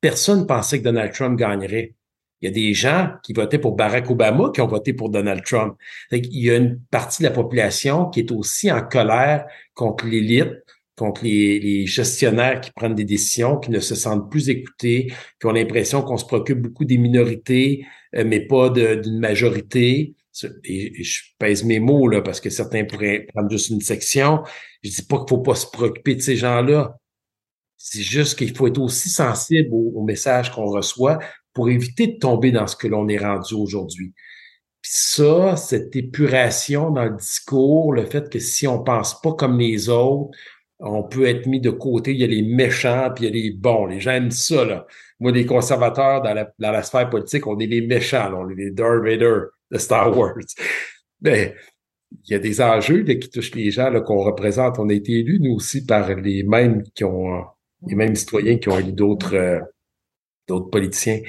Personne 0.00 0.44
pensait 0.44 0.80
que 0.80 0.84
Donald 0.84 1.12
Trump 1.12 1.38
gagnerait. 1.38 1.94
Il 2.40 2.46
y 2.46 2.48
a 2.48 2.54
des 2.54 2.74
gens 2.74 3.10
qui 3.22 3.32
votaient 3.32 3.58
pour 3.58 3.76
Barack 3.76 4.10
Obama 4.10 4.50
qui 4.52 4.60
ont 4.60 4.66
voté 4.66 4.92
pour 4.92 5.10
Donald 5.10 5.44
Trump. 5.44 5.76
Il 6.10 6.44
y 6.44 6.50
a 6.50 6.56
une 6.56 6.80
partie 6.90 7.22
de 7.22 7.28
la 7.28 7.34
population 7.34 8.06
qui 8.06 8.20
est 8.20 8.32
aussi 8.32 8.70
en 8.70 8.82
colère 8.82 9.46
contre 9.74 10.06
l'élite, 10.06 10.54
contre 10.98 11.24
les, 11.24 11.86
gestionnaires 11.86 12.60
qui 12.60 12.70
prennent 12.72 12.94
des 12.94 13.04
décisions, 13.04 13.58
qui 13.58 13.70
ne 13.70 13.80
se 13.80 13.94
sentent 13.94 14.30
plus 14.30 14.50
écoutés, 14.50 15.12
qui 15.40 15.46
ont 15.46 15.52
l'impression 15.52 16.02
qu'on 16.02 16.16
se 16.18 16.24
préoccupe 16.26 16.60
beaucoup 16.60 16.84
des 16.84 16.98
minorités, 16.98 17.86
euh, 18.14 18.24
mais 18.26 18.40
pas 18.40 18.70
d'une 18.70 19.18
majorité. 19.18 20.14
Je 20.34 21.20
pèse 21.38 21.64
mes 21.64 21.80
mots 21.80 22.06
là 22.06 22.20
parce 22.20 22.40
que 22.40 22.50
certains 22.50 22.84
pourraient 22.84 23.26
prendre 23.34 23.50
juste 23.50 23.70
une 23.70 23.80
section. 23.80 24.42
Je 24.82 24.90
dis 24.90 25.02
pas 25.02 25.18
qu'il 25.18 25.28
faut 25.28 25.42
pas 25.42 25.54
se 25.54 25.66
préoccuper 25.66 26.14
de 26.14 26.20
ces 26.20 26.36
gens-là. 26.36 26.96
C'est 27.76 28.02
juste 28.02 28.36
qu'il 28.36 28.54
faut 28.56 28.66
être 28.66 28.80
aussi 28.80 29.08
sensible 29.08 29.70
au, 29.72 29.92
au 29.96 30.04
message 30.04 30.52
qu'on 30.52 30.66
reçoit 30.66 31.18
pour 31.54 31.70
éviter 31.70 32.06
de 32.08 32.18
tomber 32.18 32.52
dans 32.52 32.66
ce 32.66 32.76
que 32.76 32.86
l'on 32.86 33.08
est 33.08 33.18
rendu 33.18 33.54
aujourd'hui. 33.54 34.12
Puis 34.80 34.92
ça, 34.94 35.56
cette 35.56 35.94
épuration 35.96 36.90
dans 36.90 37.04
le 37.04 37.16
discours, 37.16 37.92
le 37.92 38.06
fait 38.06 38.30
que 38.30 38.38
si 38.38 38.66
on 38.66 38.82
pense 38.82 39.20
pas 39.20 39.32
comme 39.32 39.58
les 39.58 39.88
autres, 39.88 40.36
on 40.80 41.02
peut 41.02 41.26
être 41.26 41.46
mis 41.46 41.60
de 41.60 41.70
côté. 41.70 42.12
Il 42.12 42.18
y 42.18 42.24
a 42.24 42.26
les 42.26 42.42
méchants, 42.42 43.10
puis 43.14 43.24
il 43.24 43.28
y 43.28 43.30
a 43.30 43.42
les 43.42 43.50
bons. 43.50 43.86
Les 43.86 44.00
gens 44.00 44.12
aiment 44.12 44.30
ça, 44.30 44.64
là. 44.64 44.86
Moi, 45.20 45.32
les 45.32 45.46
conservateurs 45.46 46.22
dans 46.22 46.34
la, 46.34 46.52
dans 46.58 46.70
la 46.70 46.82
sphère 46.82 47.10
politique, 47.10 47.46
on 47.46 47.58
est 47.58 47.66
les 47.66 47.80
méchants, 47.80 48.30
là. 48.30 48.36
on 48.36 48.48
est 48.48 48.54
les 48.54 48.70
Darth 48.70 49.02
Vader 49.02 49.40
de 49.70 49.78
Star 49.78 50.16
Wars. 50.16 50.34
Mais 51.20 51.54
il 52.24 52.32
y 52.32 52.34
a 52.34 52.38
des 52.38 52.60
enjeux 52.60 53.02
qui 53.02 53.28
touchent 53.28 53.54
les 53.54 53.70
gens 53.70 53.92
qu'on 54.02 54.22
représente. 54.22 54.78
On 54.78 54.88
a 54.88 54.92
été 54.92 55.12
élus, 55.12 55.40
nous 55.40 55.54
aussi, 55.54 55.84
par 55.84 56.14
les 56.14 56.42
mêmes 56.42 56.82
qui 56.94 57.04
ont 57.04 57.44
les 57.86 57.94
mêmes 57.94 58.14
citoyens 58.14 58.58
qui 58.58 58.68
ont 58.68 58.78
élu 58.78 58.92
d'autres 58.92 59.34
euh, 59.34 60.60
politiciens. 60.70 61.20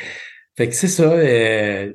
Fait 0.55 0.67
que 0.67 0.75
c'est 0.75 0.87
ça. 0.87 1.11
Euh, 1.13 1.93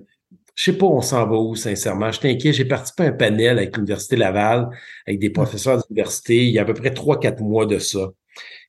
je 0.55 0.65
sais 0.71 0.79
pas 0.79 0.87
on 0.87 1.01
s'en 1.01 1.27
va 1.27 1.37
où, 1.37 1.57
sincèrement. 1.57 2.11
Je 2.13 2.27
inquiet. 2.27 2.53
J'ai 2.53 2.65
participé 2.65 3.05
à 3.05 3.07
un 3.07 3.13
panel 3.13 3.59
avec 3.59 3.77
l'Université 3.77 4.17
Laval, 4.17 4.69
avec 5.07 5.19
des 5.19 5.31
professeurs 5.31 5.83
d'université, 5.85 6.45
il 6.45 6.51
y 6.51 6.59
a 6.59 6.63
à 6.63 6.65
peu 6.65 6.75
près 6.75 6.93
trois, 6.95 7.19
quatre 7.19 7.41
mois 7.43 7.67
de 7.67 7.79
ça. 7.79 8.11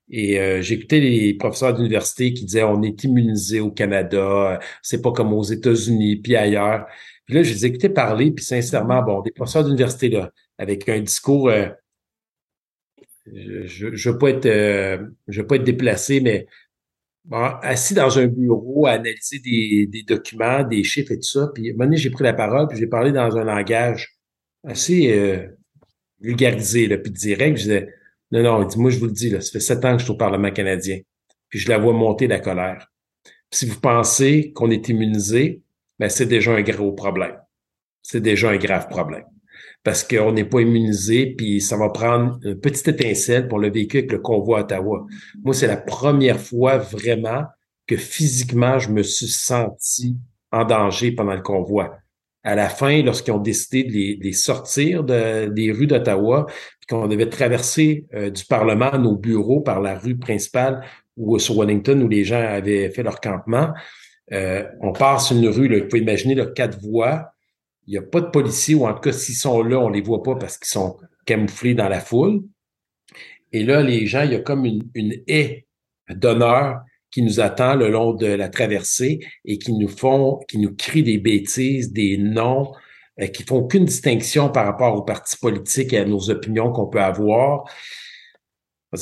Et 0.09 0.39
euh, 0.39 0.61
j'écoutais 0.61 0.99
les 0.99 1.33
professeurs 1.35 1.73
d'université 1.73 2.33
qui 2.33 2.45
disaient 2.45 2.63
on 2.63 2.81
est 2.83 3.03
immunisé 3.03 3.59
au 3.59 3.71
Canada, 3.71 4.59
c'est 4.81 5.01
pas 5.01 5.11
comme 5.11 5.33
aux 5.33 5.43
États-Unis, 5.43 6.17
puis 6.17 6.35
ailleurs. 6.35 6.85
Puis 7.25 7.35
là, 7.35 7.43
je 7.43 7.51
les 7.53 7.65
écoutais 7.65 7.89
parler, 7.89 8.31
puis 8.31 8.45
sincèrement, 8.45 9.01
bon, 9.01 9.21
des 9.21 9.31
professeurs 9.31 9.63
d'université, 9.63 10.09
là, 10.09 10.31
avec 10.59 10.87
un 10.89 10.99
discours, 10.99 11.49
euh, 11.49 11.67
je 13.25 13.87
ne 13.87 14.11
veux 14.11 14.17
pas 14.19 14.29
être 14.29 14.45
euh, 14.45 15.07
je 15.27 15.41
veux 15.41 15.47
pas 15.47 15.55
être 15.55 15.63
déplacé, 15.63 16.21
mais 16.21 16.47
assis 17.31 17.93
dans 17.93 18.19
un 18.19 18.27
bureau 18.27 18.85
à 18.85 18.91
analyser 18.91 19.39
des, 19.39 19.87
des, 19.87 20.03
documents, 20.03 20.63
des 20.63 20.83
chiffres 20.83 21.11
et 21.11 21.17
tout 21.17 21.23
ça. 21.23 21.49
Puis 21.53 21.69
à 21.69 21.71
un 21.71 21.73
moment 21.73 21.85
donné, 21.85 21.97
j'ai 21.97 22.09
pris 22.09 22.23
la 22.23 22.33
parole, 22.33 22.67
puis 22.67 22.77
j'ai 22.77 22.87
parlé 22.87 23.11
dans 23.11 23.35
un 23.35 23.43
langage 23.43 24.17
assez 24.63 25.11
euh, 25.11 25.47
vulgarisé, 26.19 26.87
là, 26.87 26.97
puis 26.97 27.11
direct. 27.11 27.57
Je 27.57 27.63
disais, 27.63 27.93
non, 28.31 28.43
non, 28.43 28.67
moi, 28.77 28.91
je 28.91 28.99
vous 28.99 29.05
le 29.05 29.11
dis, 29.11 29.29
là, 29.29 29.41
ça 29.41 29.51
fait 29.51 29.59
sept 29.59 29.83
ans 29.85 29.93
que 29.93 29.99
je 29.99 30.05
suis 30.05 30.13
au 30.13 30.17
Parlement 30.17 30.51
canadien. 30.51 30.99
Puis 31.49 31.59
je 31.59 31.69
la 31.69 31.77
vois 31.77 31.93
monter 31.93 32.27
la 32.27 32.39
colère. 32.39 32.91
Puis 33.23 33.59
si 33.59 33.65
vous 33.65 33.79
pensez 33.79 34.51
qu'on 34.53 34.71
est 34.71 34.89
immunisé, 34.89 35.61
ben 35.99 36.09
c'est 36.09 36.25
déjà 36.25 36.53
un 36.53 36.61
gros 36.61 36.91
problème. 36.91 37.37
C'est 38.01 38.21
déjà 38.21 38.49
un 38.49 38.57
grave 38.57 38.87
problème. 38.89 39.25
Parce 39.85 40.03
qu'on 40.03 40.33
n'est 40.33 40.43
pas 40.43 40.61
immunisé, 40.61 41.27
puis 41.37 41.61
ça 41.61 41.77
va 41.77 41.89
prendre 41.89 42.39
une 42.43 42.59
petite 42.59 42.87
étincelle 42.87 43.47
pour 43.47 43.59
le 43.59 43.69
véhicule 43.69 43.99
avec 43.99 44.11
le 44.11 44.17
convoi 44.17 44.57
à 44.57 44.61
Ottawa. 44.63 45.05
Moi, 45.43 45.53
c'est 45.53 45.67
la 45.67 45.77
première 45.77 46.39
fois 46.39 46.77
vraiment 46.77 47.43
que 47.87 47.95
physiquement, 47.95 48.79
je 48.79 48.89
me 48.89 49.03
suis 49.03 49.27
senti 49.27 50.17
en 50.51 50.65
danger 50.65 51.11
pendant 51.11 51.35
le 51.35 51.41
convoi. 51.41 51.97
À 52.43 52.55
la 52.55 52.67
fin, 52.67 53.03
lorsqu'ils 53.03 53.31
ont 53.31 53.39
décidé 53.39 53.83
de 53.83 54.23
les, 54.23 54.33
sortir 54.33 55.03
de, 55.03 55.49
des 55.49 55.71
rues 55.71 55.87
d'Ottawa, 55.87 56.47
puis 56.47 56.87
qu'on 56.89 57.07
devait 57.07 57.29
traverser 57.29 58.05
euh, 58.15 58.31
du 58.31 58.43
Parlement 58.45 58.89
à 58.89 58.97
nos 58.97 59.15
bureaux 59.15 59.61
par 59.61 59.81
la 59.81 59.97
rue 59.97 60.17
principale 60.17 60.81
ou 61.15 61.37
sur 61.39 61.59
Wellington 61.59 62.01
où 62.01 62.07
les 62.07 62.23
gens 62.23 62.41
avaient 62.41 62.89
fait 62.89 63.03
leur 63.03 63.21
campement, 63.21 63.69
euh, 64.31 64.63
on 64.81 64.93
passe 64.93 65.29
une 65.29 65.47
rue, 65.47 65.67
là, 65.67 65.79
vous 65.79 65.87
pouvez 65.87 66.01
imaginer 66.01 66.33
là, 66.33 66.47
quatre 66.47 66.79
voies. 66.81 67.34
Il 67.87 67.91
n'y 67.91 67.97
a 67.97 68.01
pas 68.01 68.21
de 68.21 68.29
policiers, 68.29 68.75
ou 68.75 68.87
en 68.87 68.93
tout 68.93 69.01
cas, 69.01 69.11
s'ils 69.11 69.35
sont 69.35 69.61
là, 69.61 69.79
on 69.79 69.89
les 69.89 70.01
voit 70.01 70.23
pas 70.23 70.35
parce 70.35 70.57
qu'ils 70.57 70.69
sont 70.69 70.97
camouflés 71.25 71.73
dans 71.73 71.89
la 71.89 71.99
foule. 71.99 72.43
Et 73.51 73.63
là, 73.63 73.81
les 73.81 74.05
gens, 74.05 74.23
il 74.23 74.31
y 74.31 74.35
a 74.35 74.39
comme 74.39 74.65
une, 74.65 74.89
une 74.95 75.15
haie 75.27 75.65
d'honneur 76.09 76.81
qui 77.11 77.21
nous 77.21 77.39
attend 77.39 77.75
le 77.75 77.89
long 77.89 78.13
de 78.13 78.25
la 78.25 78.49
traversée 78.49 79.19
et 79.45 79.57
qui 79.57 79.73
nous 79.73 79.87
font, 79.87 80.39
qui 80.49 80.57
nous 80.57 80.75
crient 80.75 81.03
des 81.03 81.17
bêtises, 81.17 81.93
des 81.93 82.17
noms, 82.17 82.73
euh, 83.21 83.27
qui 83.27 83.43
font 83.43 83.59
aucune 83.59 83.85
distinction 83.85 84.49
par 84.49 84.65
rapport 84.65 84.93
aux 84.95 85.03
partis 85.03 85.37
politiques 85.37 85.93
et 85.93 85.99
à 85.99 86.05
nos 86.05 86.29
opinions 86.29 86.71
qu'on 86.71 86.87
peut 86.87 87.01
avoir. 87.01 87.63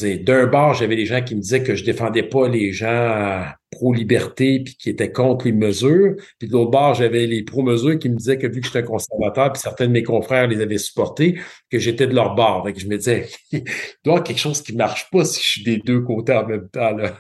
D'un 0.02 0.48
bord, 0.48 0.74
j'avais 0.74 0.96
des 0.96 1.06
gens 1.06 1.22
qui 1.22 1.36
me 1.36 1.42
disaient 1.42 1.64
que 1.64 1.76
je 1.76 1.84
défendais 1.84 2.24
pas 2.24 2.48
les 2.48 2.72
gens 2.72 3.46
pro-liberté 3.72 4.62
puis 4.64 4.76
qui 4.76 4.90
étaient 4.90 5.12
contre 5.12 5.46
les 5.46 5.52
mesures. 5.52 6.16
Puis 6.40 6.48
de 6.48 6.54
l'autre 6.54 6.72
bord, 6.72 6.94
j'avais 6.94 7.26
les 7.28 7.44
pro-mesures 7.44 8.00
qui 8.00 8.10
me 8.10 8.16
disaient 8.16 8.38
que 8.38 8.48
vu 8.48 8.62
que 8.62 8.68
j'étais 8.68 8.80
un 8.80 8.84
conservateur, 8.84 9.52
puis 9.52 9.62
certains 9.62 9.88
de 9.88 9.92
mes 9.92 10.04
confrères 10.04 10.48
les 10.48 10.62
avaient 10.62 10.78
supportés, 10.78 11.40
que 11.70 11.80
j'étais 11.80 12.08
de 12.08 12.16
leur 12.16 12.36
bord. 12.36 12.66
Fait 12.66 12.74
que 12.74 12.80
je 12.80 12.88
me 12.88 12.98
disais, 12.98 13.28
il 13.52 13.64
doit 13.64 13.74
y 13.74 14.10
avoir 14.10 14.24
quelque 14.24 14.40
chose 14.40 14.62
qui 14.62 14.76
marche 14.76 15.10
pas 15.12 15.26
si 15.26 15.42
je 15.42 15.48
suis 15.48 15.64
des 15.64 15.78
deux 15.78 16.02
côtés 16.02 16.34
en 16.34 16.48
même 16.48 16.70
temps. 16.70 16.96
Là. 16.96 17.18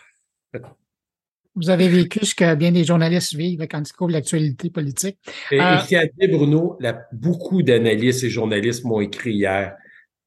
Vous 1.55 1.69
avez 1.69 1.87
vécu 1.87 2.25
ce 2.25 2.33
que 2.33 2.55
bien 2.55 2.71
des 2.71 2.83
journalistes 2.83 3.35
vivent 3.35 3.67
quand 3.69 3.87
ils 3.87 3.93
couvrent 3.93 4.13
l'actualité 4.13 4.71
politique. 4.71 5.19
Et, 5.51 5.59
euh, 5.61 6.27
Bruno, 6.31 6.79
beaucoup 7.11 7.61
d'analystes 7.61 8.23
et 8.23 8.29
journalistes 8.29 8.83
m'ont 8.85 9.01
écrit 9.01 9.33
hier 9.33 9.75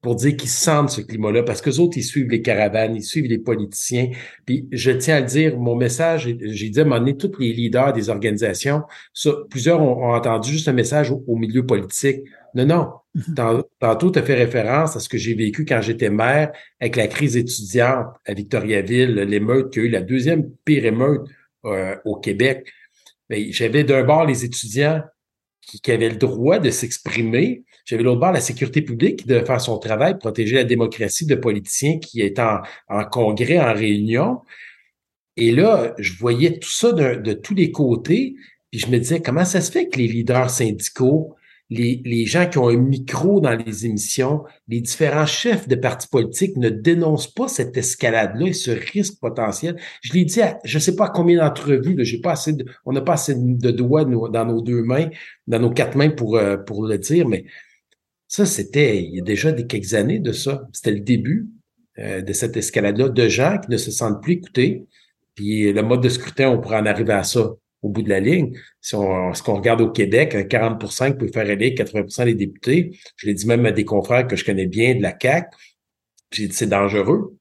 pour 0.07 0.15
dire 0.15 0.37
qu'ils 0.37 0.49
sentent 0.49 0.89
ce 0.89 1.01
climat-là, 1.01 1.43
parce 1.43 1.59
que 1.59 1.69
autres, 1.81 1.97
ils 1.97 2.03
suivent 2.03 2.29
les 2.29 2.41
caravanes, 2.41 2.95
ils 2.95 3.03
suivent 3.03 3.25
les 3.25 3.39
politiciens. 3.39 4.09
Puis 4.45 4.65
je 4.71 4.91
tiens 4.91 5.17
à 5.17 5.19
le 5.19 5.25
dire, 5.25 5.57
mon 5.59 5.75
message, 5.75 6.33
j'ai 6.39 6.69
dit 6.69 6.79
à 6.79 6.83
un 6.83 6.85
moment 6.85 6.99
donné, 6.99 7.17
tous 7.17 7.37
les 7.39 7.51
leaders 7.51 7.91
des 7.91 8.09
organisations, 8.09 8.83
ça, 9.13 9.33
plusieurs 9.49 9.81
ont, 9.81 10.13
entendu 10.13 10.49
juste 10.49 10.69
un 10.69 10.71
message 10.71 11.11
au, 11.11 11.35
milieu 11.35 11.65
politique. 11.65 12.21
Non, 12.55 12.65
non. 12.65 12.89
Mhm. 13.15 13.63
Tantôt, 13.81 14.09
tu 14.09 14.19
as 14.19 14.23
fait 14.23 14.35
référence 14.35 14.95
à 14.95 15.01
ce 15.01 15.09
que 15.09 15.17
j'ai 15.17 15.33
vécu 15.33 15.65
quand 15.65 15.81
j'étais 15.81 16.09
maire 16.09 16.53
avec 16.79 16.95
la 16.95 17.07
crise 17.07 17.35
étudiante 17.35 18.07
à 18.25 18.33
Victoriaville, 18.33 19.13
l'émeute 19.13 19.73
qui 19.73 19.79
a 19.79 19.83
eu 19.83 19.89
la 19.89 20.01
deuxième 20.01 20.49
pire 20.63 20.85
émeute 20.85 21.27
euh, 21.65 21.97
au 22.05 22.15
Québec. 22.15 22.71
Mais 23.29 23.51
j'avais 23.51 23.83
d'un 23.83 24.05
bord 24.05 24.25
les 24.25 24.45
étudiants 24.45 25.01
qui, 25.59 25.81
qui 25.81 25.91
avaient 25.91 26.11
le 26.11 26.15
droit 26.15 26.59
de 26.59 26.69
s'exprimer, 26.69 27.65
j'avais 27.87 28.03
l'autre 28.03 28.19
bord 28.19 28.31
la 28.31 28.41
sécurité 28.41 28.83
publique 28.83 29.25
devait 29.25 29.45
faire 29.45 29.59
son 29.59 29.79
travail, 29.79 30.19
protéger 30.19 30.55
la 30.55 30.63
démocratie 30.63 31.25
de 31.25 31.35
politiciens 31.35 31.97
qui 31.97 32.21
étaient 32.21 32.41
en, 32.89 33.05
congrès, 33.05 33.59
en 33.59 33.73
réunion. 33.73 34.41
Et 35.37 35.51
là, 35.51 35.95
je 35.97 36.13
voyais 36.19 36.59
tout 36.59 36.69
ça 36.69 36.91
de, 36.91 37.15
de, 37.15 37.33
tous 37.33 37.55
les 37.55 37.71
côtés, 37.71 38.35
puis 38.71 38.79
je 38.79 38.87
me 38.87 38.97
disais, 38.97 39.21
comment 39.21 39.45
ça 39.45 39.61
se 39.61 39.71
fait 39.71 39.87
que 39.87 39.97
les 39.97 40.07
leaders 40.07 40.49
syndicaux 40.49 41.37
les, 41.69 42.25
gens 42.25 42.47
qui 42.47 42.57
ont 42.57 42.69
un 42.69 42.77
micro 42.77 43.41
dans 43.41 43.53
les 43.53 43.85
émissions, 43.85 44.43
les 44.67 44.79
différents 44.81 45.25
chefs 45.25 45.67
de 45.67 45.75
partis 45.75 46.07
politiques 46.07 46.55
ne 46.57 46.69
dénoncent 46.69 47.33
pas 47.33 47.47
cette 47.47 47.75
escalade-là 47.75 48.47
et 48.47 48.53
ce 48.53 48.71
risque 48.71 49.19
potentiel? 49.19 49.77
Je 50.01 50.13
l'ai 50.13 50.25
dit, 50.25 50.41
à, 50.41 50.59
je 50.63 50.77
ne 50.77 50.81
sais 50.81 50.95
pas 50.95 51.05
à 51.05 51.09
combien 51.09 51.37
d'entrevues, 51.37 51.95
j'ai 52.05 52.21
pas 52.21 52.31
assez 52.31 52.53
de, 52.53 52.65
on 52.85 52.93
n'a 52.93 53.01
pas 53.01 53.13
assez 53.13 53.35
de 53.35 53.71
doigts 53.71 54.05
dans 54.05 54.45
nos 54.45 54.61
deux 54.61 54.83
mains, 54.83 55.09
dans 55.47 55.59
nos 55.59 55.71
quatre 55.71 55.95
mains 55.95 56.09
pour, 56.09 56.37
euh, 56.37 56.57
pour 56.57 56.85
le 56.85 56.97
dire, 56.97 57.27
mais 57.27 57.45
ça, 58.27 58.45
c'était 58.45 59.01
il 59.01 59.15
y 59.15 59.19
a 59.19 59.23
déjà 59.23 59.51
des 59.51 59.65
quelques 59.67 59.93
années 59.93 60.19
de 60.19 60.31
ça. 60.31 60.67
C'était 60.73 60.91
le 60.91 60.99
début 60.99 61.47
euh, 61.99 62.21
de 62.21 62.33
cette 62.33 62.57
escalade-là, 62.57 63.09
de 63.09 63.29
gens 63.29 63.57
qui 63.57 63.71
ne 63.71 63.77
se 63.77 63.91
sentent 63.91 64.21
plus 64.21 64.33
écoutés. 64.33 64.85
Puis 65.35 65.71
le 65.71 65.81
mode 65.81 66.01
de 66.01 66.09
scrutin, 66.09 66.49
on 66.49 66.59
pourrait 66.59 66.77
en 66.77 66.85
arriver 66.85 67.13
à 67.13 67.23
ça 67.23 67.53
au 67.81 67.89
bout 67.89 68.01
de 68.01 68.09
la 68.09 68.19
ligne. 68.19 68.53
Si 68.81 68.95
on, 68.95 69.33
ce 69.33 69.41
qu'on 69.41 69.55
regarde 69.55 69.81
au 69.81 69.91
Québec, 69.91 70.47
40 70.49 70.83
qui 70.83 71.13
peut 71.13 71.31
faire 71.31 71.49
élire 71.49 71.73
80% 71.73 72.25
des 72.25 72.35
députés. 72.35 72.99
Je 73.15 73.27
l'ai 73.27 73.33
dit 73.33 73.47
même 73.47 73.65
à 73.65 73.71
des 73.71 73.85
confrères 73.85 74.27
que 74.27 74.35
je 74.35 74.43
connais 74.43 74.67
bien 74.67 74.95
de 74.95 75.01
la 75.01 75.13
CAC. 75.13 75.49
J'ai 76.31 76.47
dit 76.47 76.55
c'est 76.55 76.67
dangereux 76.67 77.37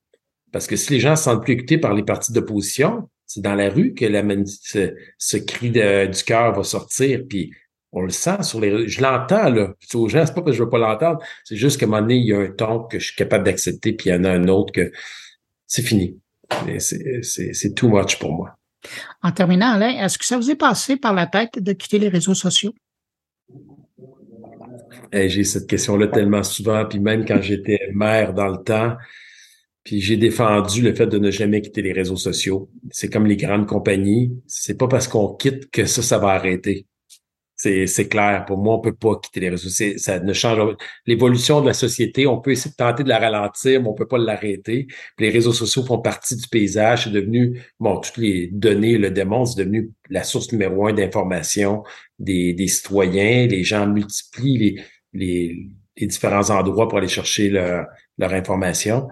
parce 0.53 0.67
que 0.67 0.77
si 0.77 0.93
les 0.93 1.01
gens 1.01 1.17
se 1.17 1.25
sentent 1.25 1.43
plus 1.43 1.55
écoutés 1.55 1.79
par 1.79 1.95
les 1.95 2.05
partis 2.05 2.33
d'opposition, 2.33 3.09
c'est 3.27 3.41
dans 3.41 3.55
la 3.55 3.69
rue 3.69 3.93
que 3.95 4.05
la, 4.05 4.23
ce, 4.47 4.95
ce 5.19 5.37
cri 5.37 5.71
du 5.71 6.25
cœur 6.25 6.55
va 6.55 6.63
sortir. 6.63 7.23
Puis 7.29 7.51
on 7.97 8.03
le 8.03 8.11
sent 8.11 8.43
sur 8.43 8.61
les 8.61 8.89
Je 8.89 9.01
l'entends, 9.01 9.49
là. 9.49 9.73
Aux 9.95 10.09
gens, 10.09 10.27
c'est 10.27 10.35
pas 10.35 10.43
parce 10.43 10.53
que 10.53 10.59
je 10.59 10.63
veux 10.63 10.69
pas 10.69 10.79
l'entendre. 10.79 11.19
C'est 11.45 11.57
juste 11.57 11.81
qu'à 11.81 11.87
un 11.87 11.89
moment 11.89 12.03
donné, 12.03 12.17
il 12.17 12.27
y 12.27 12.35
a 12.35 12.39
un 12.39 12.49
ton 12.49 12.81
que 12.81 12.99
je 12.99 13.07
suis 13.07 13.17
capable 13.17 13.45
d'accepter, 13.45 13.95
puis 13.95 14.11
il 14.11 14.13
y 14.13 14.15
en 14.15 14.25
a 14.25 14.31
un 14.31 14.49
autre 14.49 14.71
que 14.71 14.93
c'est 15.67 15.83
fini. 15.83 16.19
C'est 16.79 17.75
too 17.75 17.89
much 17.89 18.19
pour 18.19 18.33
moi. 18.33 18.59
En 19.23 19.33
terminant, 19.33 19.73
Alain, 19.73 20.05
est-ce 20.05 20.19
que 20.19 20.27
ça 20.27 20.37
vous 20.37 20.51
est 20.51 20.57
passé 20.57 20.97
par 20.97 21.15
la 21.15 21.27
tête 21.27 21.59
de 21.59 21.73
quitter 21.73 21.99
les 21.99 22.09
réseaux 22.09 22.35
sociaux? 22.35 22.75
j'ai 25.13 25.45
cette 25.45 25.67
question-là 25.67 26.09
tellement 26.09 26.43
souvent, 26.43 26.85
puis 26.85 27.01
même 27.01 27.25
quand 27.25 27.41
j'étais 27.41 27.79
maire 27.95 28.35
dans 28.35 28.49
le 28.49 28.59
temps, 28.63 28.97
puis 29.85 30.03
j'ai 30.03 30.19
défendu 30.19 30.83
le 30.83 30.95
fait 30.95 31.07
de 31.07 31.19
ne 31.19 31.31
jamais 31.31 31.63
quitter 31.63 31.81
les 31.81 31.93
réseaux 31.93 32.17
sociaux. 32.17 32.69
C'est 32.91 33.09
comme 33.09 33.25
les 33.25 33.37
grandes 33.37 33.67
compagnies. 33.67 34.33
C'est 34.47 34.77
pas 34.77 34.89
parce 34.89 35.09
qu'on 35.09 35.35
quitte 35.35 35.71
que 35.71 35.87
ça, 35.87 36.03
ça 36.03 36.19
va 36.19 36.31
arrêter. 36.31 36.87
C'est 37.87 38.09
clair. 38.09 38.45
Pour 38.47 38.59
moi, 38.59 38.75
on 38.75 38.81
peut 38.81 38.95
pas 38.95 39.17
quitter 39.23 39.41
les 39.41 39.51
réseaux. 39.51 39.69
Ça 39.99 40.21
ne 40.21 40.33
change 40.33 40.77
l'évolution 41.07 41.61
de 41.61 41.67
la 41.67 41.75
société. 41.75 42.27
On 42.27 42.41
peut 42.41 42.53
essayer 42.53 42.71
de 42.71 42.77
tenter 42.77 43.03
de 43.03 43.09
la 43.09 43.19
ralentir, 43.19 43.83
mais 43.83 43.89
on 43.89 43.95
peut 43.95 44.07
pas 44.07 44.19
l'arrêter. 44.19 44.87
Les 45.19 45.31
réseaux 45.31 45.53
sociaux 45.53 45.85
font 45.85 45.99
partie 45.99 46.37
du 46.37 46.47
paysage. 46.49 47.05
C'est 47.05 47.11
devenu, 47.11 47.61
bon, 47.81 47.99
toutes 48.01 48.19
les 48.19 48.49
données 48.53 48.99
le 48.99 49.11
démontrent, 49.11 49.53
c'est 49.53 49.65
devenu 49.65 49.91
la 50.11 50.25
source 50.25 50.53
numéro 50.53 50.87
un 50.87 50.93
d'information 50.93 51.83
des, 52.19 52.53
des 52.55 52.69
citoyens. 52.69 53.47
Les 53.47 53.65
gens 53.65 53.87
multiplient 53.87 54.59
les, 54.59 54.83
les, 55.13 55.69
les 55.97 56.07
différents 56.07 56.51
endroits 56.51 56.89
pour 56.89 56.99
aller 56.99 57.09
chercher 57.09 57.51
leur, 57.51 57.87
leur 58.19 58.33
information. 58.33 59.09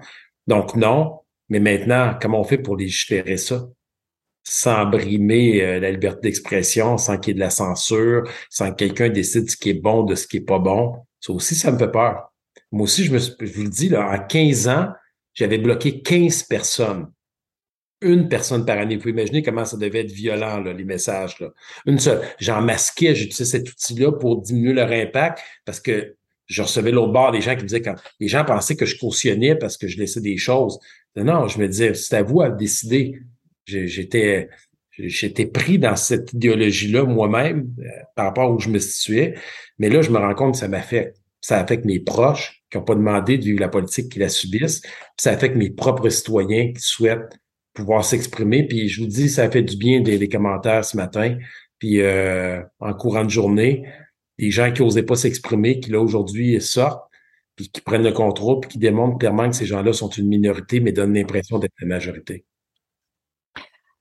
Donc 0.46 0.76
non, 0.76 1.20
mais 1.48 1.60
maintenant, 1.60 2.16
comment 2.20 2.40
on 2.40 2.44
fait 2.44 2.58
pour 2.58 2.76
légiférer 2.76 3.36
ça? 3.36 3.66
Sans 4.44 4.84
brimer 4.86 5.62
euh, 5.62 5.80
la 5.80 5.90
liberté 5.90 6.28
d'expression, 6.28 6.98
sans 6.98 7.18
qu'il 7.18 7.30
y 7.30 7.32
ait 7.32 7.34
de 7.34 7.40
la 7.40 7.50
censure, 7.50 8.22
sans 8.50 8.70
que 8.70 8.76
quelqu'un 8.76 9.08
décide 9.08 9.50
ce 9.50 9.56
qui 9.56 9.70
est 9.70 9.80
bon 9.80 10.02
de 10.02 10.14
ce 10.14 10.26
qui 10.26 10.36
est 10.36 10.40
pas 10.42 10.58
bon. 10.58 10.96
Ça 11.18 11.32
aussi, 11.32 11.54
ça 11.54 11.72
me 11.72 11.78
fait 11.78 11.90
peur. 11.90 12.30
Moi 12.70 12.84
aussi, 12.84 13.04
je, 13.04 13.12
me, 13.12 13.18
je 13.18 13.52
vous 13.52 13.62
le 13.62 13.70
dis, 13.70 13.88
là, 13.88 14.10
en 14.10 14.26
15 14.26 14.68
ans, 14.68 14.88
j'avais 15.32 15.58
bloqué 15.58 16.02
15 16.02 16.44
personnes. 16.44 17.10
Une 18.02 18.28
personne 18.28 18.66
par 18.66 18.78
année. 18.78 18.96
Vous 18.96 19.02
pouvez 19.02 19.12
imaginer 19.12 19.42
comment 19.42 19.64
ça 19.64 19.78
devait 19.78 20.00
être 20.00 20.12
violent, 20.12 20.60
là, 20.60 20.74
les 20.74 20.84
messages. 20.84 21.40
Là. 21.40 21.48
Une 21.86 21.98
seule. 21.98 22.20
J'en 22.38 22.60
masquais, 22.60 23.14
j'utilisais 23.14 23.58
cet 23.58 23.70
outil-là 23.70 24.12
pour 24.12 24.42
diminuer 24.42 24.74
leur 24.74 24.90
impact 24.90 25.38
parce 25.64 25.80
que 25.80 26.16
je 26.46 26.60
recevais 26.60 26.90
l'autre 26.90 27.12
bord 27.12 27.32
des 27.32 27.40
gens 27.40 27.56
qui 27.56 27.62
me 27.62 27.68
disaient 27.68 27.80
quand 27.80 27.94
les 28.20 28.28
gens 28.28 28.44
pensaient 28.44 28.76
que 28.76 28.84
je 28.84 28.98
cautionnais 28.98 29.56
parce 29.56 29.78
que 29.78 29.88
je 29.88 29.98
laissais 29.98 30.20
des 30.20 30.36
choses. 30.36 30.78
Non, 31.16 31.48
je 31.48 31.58
me 31.58 31.66
disais, 31.66 31.94
c'est 31.94 32.16
à 32.16 32.22
vous 32.22 32.42
à 32.42 32.50
décider. 32.50 33.22
J'étais 33.66 34.48
j'étais 34.98 35.46
pris 35.46 35.78
dans 35.78 35.96
cette 35.96 36.32
idéologie-là 36.32 37.04
moi-même 37.04 37.68
euh, 37.80 37.88
par 38.14 38.26
rapport 38.26 38.50
où 38.52 38.60
je 38.60 38.68
me 38.68 38.78
situais. 38.78 39.34
Mais 39.78 39.88
là, 39.88 40.02
je 40.02 40.10
me 40.10 40.18
rends 40.18 40.34
compte 40.34 40.52
que 40.52 40.58
ça 40.58 40.68
m'affecte. 40.68 41.16
ça 41.40 41.58
affecte 41.58 41.84
mes 41.84 42.00
proches 42.00 42.62
qui 42.70 42.78
n'ont 42.78 42.84
pas 42.84 42.94
demandé 42.94 43.38
de 43.38 43.44
vivre 43.44 43.60
la 43.60 43.68
politique, 43.68 44.10
qui 44.10 44.18
la 44.18 44.28
subissent, 44.28 44.82
ça 45.16 45.30
affecte 45.30 45.56
mes 45.56 45.70
propres 45.70 46.08
citoyens 46.08 46.72
qui 46.72 46.80
souhaitent 46.80 47.38
pouvoir 47.72 48.04
s'exprimer. 48.04 48.66
Puis 48.66 48.88
je 48.88 49.02
vous 49.02 49.08
dis, 49.08 49.28
ça 49.28 49.50
fait 49.50 49.62
du 49.62 49.76
bien 49.76 50.00
des, 50.00 50.28
commentaires 50.28 50.84
ce 50.84 50.96
matin, 50.96 51.36
puis 51.78 52.00
euh, 52.00 52.62
en 52.80 52.94
courant 52.94 53.24
de 53.24 53.30
journée, 53.30 53.84
des 54.38 54.50
gens 54.50 54.72
qui 54.72 54.82
n'osaient 54.82 55.02
pas 55.02 55.16
s'exprimer, 55.16 55.80
qui 55.80 55.90
là 55.90 56.00
aujourd'hui 56.00 56.60
sortent, 56.60 57.04
puis 57.56 57.68
qui 57.68 57.80
prennent 57.80 58.02
le 58.02 58.12
contrôle, 58.12 58.60
puis 58.60 58.70
qui 58.70 58.78
démontrent 58.78 59.18
clairement 59.18 59.48
que 59.48 59.56
ces 59.56 59.66
gens-là 59.66 59.92
sont 59.92 60.08
une 60.08 60.26
minorité, 60.26 60.80
mais 60.80 60.92
donnent 60.92 61.14
l'impression 61.14 61.58
d'être 61.58 61.74
la 61.80 61.86
majorité. 61.86 62.44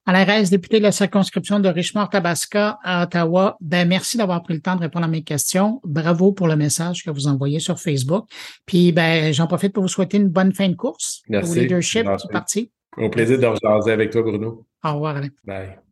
Alain 0.06 0.26
Reyes, 0.26 0.50
député 0.50 0.80
de 0.80 0.84
la 0.84 0.92
circonscription 0.92 1.62
de 1.62 1.70
Richmond-Tabasca 1.70 2.78
à 2.84 3.04
Ottawa, 3.04 3.56
ben 3.62 3.88
merci 3.88 4.18
d'avoir 4.18 4.44
pris 4.44 4.54
le 4.54 4.60
temps 4.60 4.76
de 4.76 4.82
répondre 4.82 5.06
à 5.06 5.08
mes 5.08 5.24
questions. 5.24 5.80
Bravo 5.86 6.34
pour 6.34 6.48
le 6.48 6.58
message 6.58 7.04
que 7.04 7.10
vous 7.10 7.28
envoyez 7.28 7.60
sur 7.60 7.80
Facebook. 7.80 8.26
Puis 8.66 8.92
ben 8.92 9.34
j'en 9.34 9.48
profite 9.48 9.72
pour 9.72 9.84
vous 9.84 9.90
souhaiter 9.90 10.18
une 10.18 10.28
bonne 10.28 10.54
fin 10.54 10.68
de 10.68 10.76
course 10.76 11.22
merci. 11.30 11.52
au 11.52 11.56
leadership 11.56 12.06
du 12.06 12.28
parti. 12.32 12.72
Au 12.98 13.10
plaisir 13.10 13.40
de 13.40 13.46
rejaser 13.46 13.92
avec 13.92 14.12
toi, 14.12 14.22
Bruno. 14.22 14.66
Au 14.84 14.94
revoir, 14.94 15.18
Alain. 15.18 15.30
Bye. 15.46 15.84